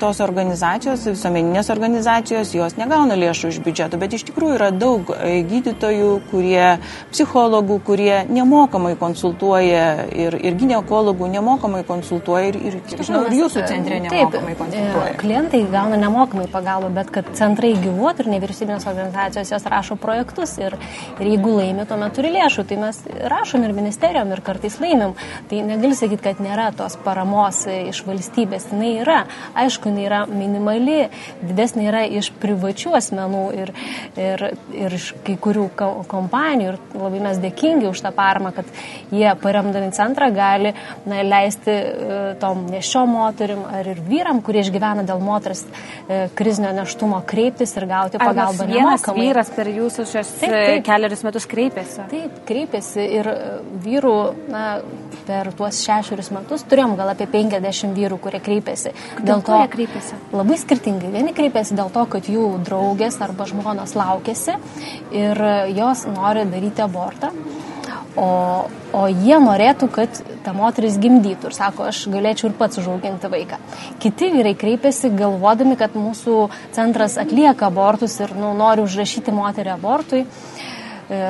tos 0.00 0.20
organizacijos, 0.24 1.06
visuomeninės 1.08 1.72
organizacijos, 1.72 2.52
jos 2.52 2.76
negauna 2.76 3.16
lėšų 3.16 3.52
iš 3.54 3.60
biudžeto, 3.64 4.00
bet 4.02 4.18
iš 4.18 4.26
tikrųjų 4.28 4.58
yra 4.58 4.68
daug 4.76 5.08
gydytojų, 5.48 6.12
kurie, 6.28 6.76
psichologų, 7.14 7.80
kurie 7.88 8.22
nemokamai 8.28 8.92
konsultuoja 9.00 9.86
ir, 10.12 10.36
ir 10.36 10.60
gynekologų 10.60 11.30
nemokamai 11.32 11.80
konsultuoja 11.88 12.52
ir, 12.52 12.60
ir, 12.60 12.78
žinau, 13.00 13.24
ir 13.30 13.38
jūsų 13.40 13.64
centre 13.72 14.02
nemokamai 14.04 14.54
konsultuoja. 14.60 15.16
Klientai 15.22 15.64
gauna 15.72 15.96
nemokamai 16.04 16.46
pagalbą, 16.52 16.92
bet 17.00 17.12
kad 17.14 17.32
centrai 17.38 17.72
gyvuotų 17.80 18.26
ir 18.26 18.32
nevyriausybinės 18.36 18.81
organizacijos 18.90 19.52
jos 19.52 19.66
rašo 19.70 19.96
projektus 20.00 20.56
ir, 20.60 20.76
ir 21.18 21.30
jeigu 21.34 21.56
laimi, 21.58 21.86
tuomet 21.88 22.14
turi 22.16 22.32
lėšų, 22.34 22.66
tai 22.68 22.78
mes 22.80 23.00
rašom 23.32 23.66
ir 23.66 23.76
ministerijom 23.76 24.32
ir 24.32 24.42
kartais 24.44 24.78
laimim. 24.82 25.14
Tai 25.50 25.62
negali 25.68 25.96
sakyti, 25.98 26.22
kad 26.24 26.42
nėra 26.42 26.70
tos 26.76 26.96
paramos 27.04 27.64
iš 27.70 28.02
valstybės, 28.06 28.70
jinai 28.72 28.92
yra. 29.02 29.22
Aišku, 29.58 29.90
jinai 29.92 30.06
yra 30.08 30.22
minimali, 30.30 31.06
didesnė 31.42 31.88
yra 31.90 32.04
iš 32.20 32.32
privačių 32.42 32.96
asmenų 32.98 33.44
ir, 33.58 33.74
ir, 34.16 34.46
ir 34.76 34.98
iš 34.98 35.12
kai 35.26 35.36
kurių 35.40 35.68
kompanijų 36.10 36.72
ir 36.72 36.80
labai 36.96 37.22
mes 37.24 37.40
dėkingi 37.42 37.88
už 37.90 38.02
tą 38.04 38.12
paramą, 38.14 38.52
kad 38.56 38.68
jie 39.12 39.28
paremdami 39.42 39.92
centrą 39.96 40.30
gali 40.34 40.72
na, 41.06 41.22
leisti 41.26 41.72
e, 41.72 42.20
tom 42.40 42.66
nešio 42.70 43.04
moterim 43.08 43.64
ar 43.68 43.88
ir 43.92 44.00
vyram, 44.06 44.42
kurie 44.44 44.62
išgyvena 44.64 45.04
dėl 45.08 45.22
moters 45.22 45.64
e, 45.64 46.26
krizinio 46.38 46.72
neštumo 46.76 47.22
kreiptis 47.28 47.74
ir 47.78 47.88
gauti 47.90 48.20
pagalbą. 48.22 48.68
Vienas 48.72 49.02
nemokamai. 49.02 49.26
vyras 49.28 49.52
per 49.54 49.70
jūsų 49.72 50.06
šios 50.10 50.32
taip, 50.40 50.50
e, 50.50 50.62
taip. 50.66 50.84
keliarius 50.88 51.24
metus 51.26 51.46
kreipėsi. 51.50 52.06
Taip, 52.10 52.40
kreipėsi 52.48 53.06
ir 53.18 53.30
e, 53.32 53.36
vyrų 53.84 54.14
na, 54.52 54.66
per 55.28 55.52
tuos 55.58 55.80
šešerius 55.84 56.32
metus 56.34 56.66
turėjom 56.70 56.96
gal 56.98 57.12
apie 57.14 57.28
50 57.30 57.96
vyrų, 57.96 58.20
kurie 58.22 58.42
kreipėsi. 58.44 58.94
Dėl 59.22 59.44
to 59.46 59.58
jie 59.60 59.70
kreipėsi? 59.76 60.20
Labai 60.34 60.58
skirtingai. 60.60 61.12
Vieni 61.14 61.34
kreipėsi 61.36 61.78
dėl 61.78 61.92
to, 61.94 62.06
kad 62.16 62.30
jų 62.30 62.48
draugės 62.66 63.20
arba 63.24 63.46
žmonos 63.50 63.96
laukėsi 63.98 64.56
ir 65.14 65.44
jos 65.76 66.06
nori 66.10 66.46
daryti 66.50 66.84
abortą. 66.84 67.32
O, 68.12 68.28
o 68.92 69.02
jie 69.08 69.38
norėtų, 69.40 69.86
kad 69.92 70.18
ta 70.44 70.52
moteris 70.52 70.98
gimdytų 71.00 71.48
ir 71.48 71.54
sako, 71.56 71.86
aš 71.88 72.02
galėčiau 72.12 72.50
ir 72.50 72.56
pats 72.58 72.80
užauginti 72.82 73.30
vaiką. 73.32 73.56
Kiti 74.02 74.28
vyrai 74.34 74.52
kreipiasi 74.58 75.08
galvodami, 75.16 75.78
kad 75.80 75.96
mūsų 75.96 76.50
centras 76.76 77.16
atlieka 77.20 77.70
abortus 77.70 78.18
ir 78.20 78.34
nu, 78.36 78.52
nori 78.58 78.84
užrašyti 78.84 79.32
moterį 79.32 79.72
abortui. 79.78 80.26
E, 81.08 81.22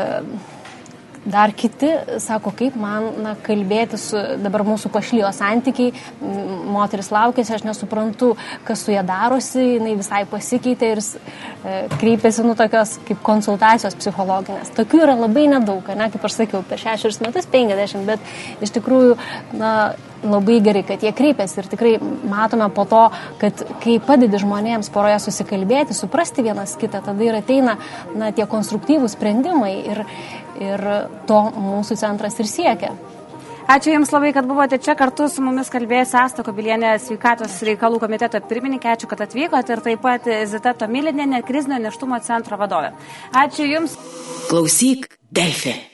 Dar 1.24 1.52
kiti 1.54 1.86
sako, 2.18 2.50
kaip 2.58 2.74
man 2.74 3.04
na, 3.22 3.36
kalbėti 3.46 3.98
su 4.00 4.18
dabar 4.42 4.64
mūsų 4.66 4.90
pašlyjo 4.90 5.28
santykiai, 5.36 5.92
moteris 6.72 7.12
laukėsi, 7.14 7.54
aš 7.54 7.62
nesuprantu, 7.62 8.32
kas 8.66 8.82
su 8.82 8.90
ją 8.90 9.04
darosi, 9.06 9.62
jinai 9.76 9.94
visai 10.00 10.24
pasikeitė 10.26 10.92
ir 10.96 11.02
e, 11.02 11.76
kreipėsi 11.94 12.42
nu 12.42 12.56
tokios 12.58 12.96
kaip 13.06 13.22
konsultacijos 13.22 13.94
psichologinės. 14.00 14.74
Tokių 14.74 15.04
yra 15.04 15.14
labai 15.20 15.46
nedaug, 15.52 15.92
ne, 15.94 16.10
kaip 16.10 16.26
aš 16.26 16.40
sakiau, 16.40 16.64
per 16.66 16.82
šešerius 16.82 17.22
metus 17.22 17.46
50, 17.54 18.02
bet 18.08 18.64
iš 18.66 18.74
tikrųjų 18.80 19.14
na, 19.60 19.74
labai 20.22 20.58
gerai, 20.62 20.82
kad 20.86 21.02
jie 21.02 21.10
kreipiasi 21.14 21.60
ir 21.60 21.68
tikrai 21.70 21.92
matome 22.30 22.68
po 22.74 22.84
to, 22.88 23.02
kad 23.40 23.62
kai 23.82 23.98
padedi 24.02 24.40
žmonėms 24.42 24.90
poroje 24.94 25.18
susikalbėti, 25.24 25.96
suprasti 25.96 26.44
vienas 26.46 26.76
kitą, 26.80 27.02
tada 27.04 27.26
ir 27.26 27.38
ateina 27.38 27.78
na, 28.14 28.30
tie 28.34 28.46
konstruktyvūs 28.50 29.16
sprendimai 29.16 29.74
ir, 29.82 30.04
ir 30.62 30.84
to 31.28 31.40
mūsų 31.56 31.98
centras 32.00 32.38
ir 32.40 32.48
siekia. 32.50 32.92
Ačiū 33.72 33.92
Jums 33.92 34.10
labai, 34.10 34.32
kad 34.34 34.46
buvote 34.48 34.76
čia 34.82 34.96
kartu 34.98 35.28
su 35.30 35.42
mumis 35.44 35.70
kalbėjęs 35.70 36.16
Asta 36.18 36.42
Kobilienė, 36.46 36.96
sveikatos 37.00 37.60
reikalų 37.68 38.00
komiteto 38.02 38.40
pirmininkė. 38.50 38.90
Ačiū, 38.96 39.08
kad 39.10 39.22
atvykote 39.22 39.76
ir 39.76 39.84
taip 39.86 40.02
pat 40.02 40.26
Zita 40.50 40.74
Tomilinė, 40.82 41.44
krizinio 41.46 41.78
neštumo 41.86 42.18
centro 42.26 42.58
vadovė. 42.58 42.90
Ačiū 43.44 43.70
Jums. 43.70 43.96
Klausyk, 44.50 45.08
Delfė. 45.30 45.91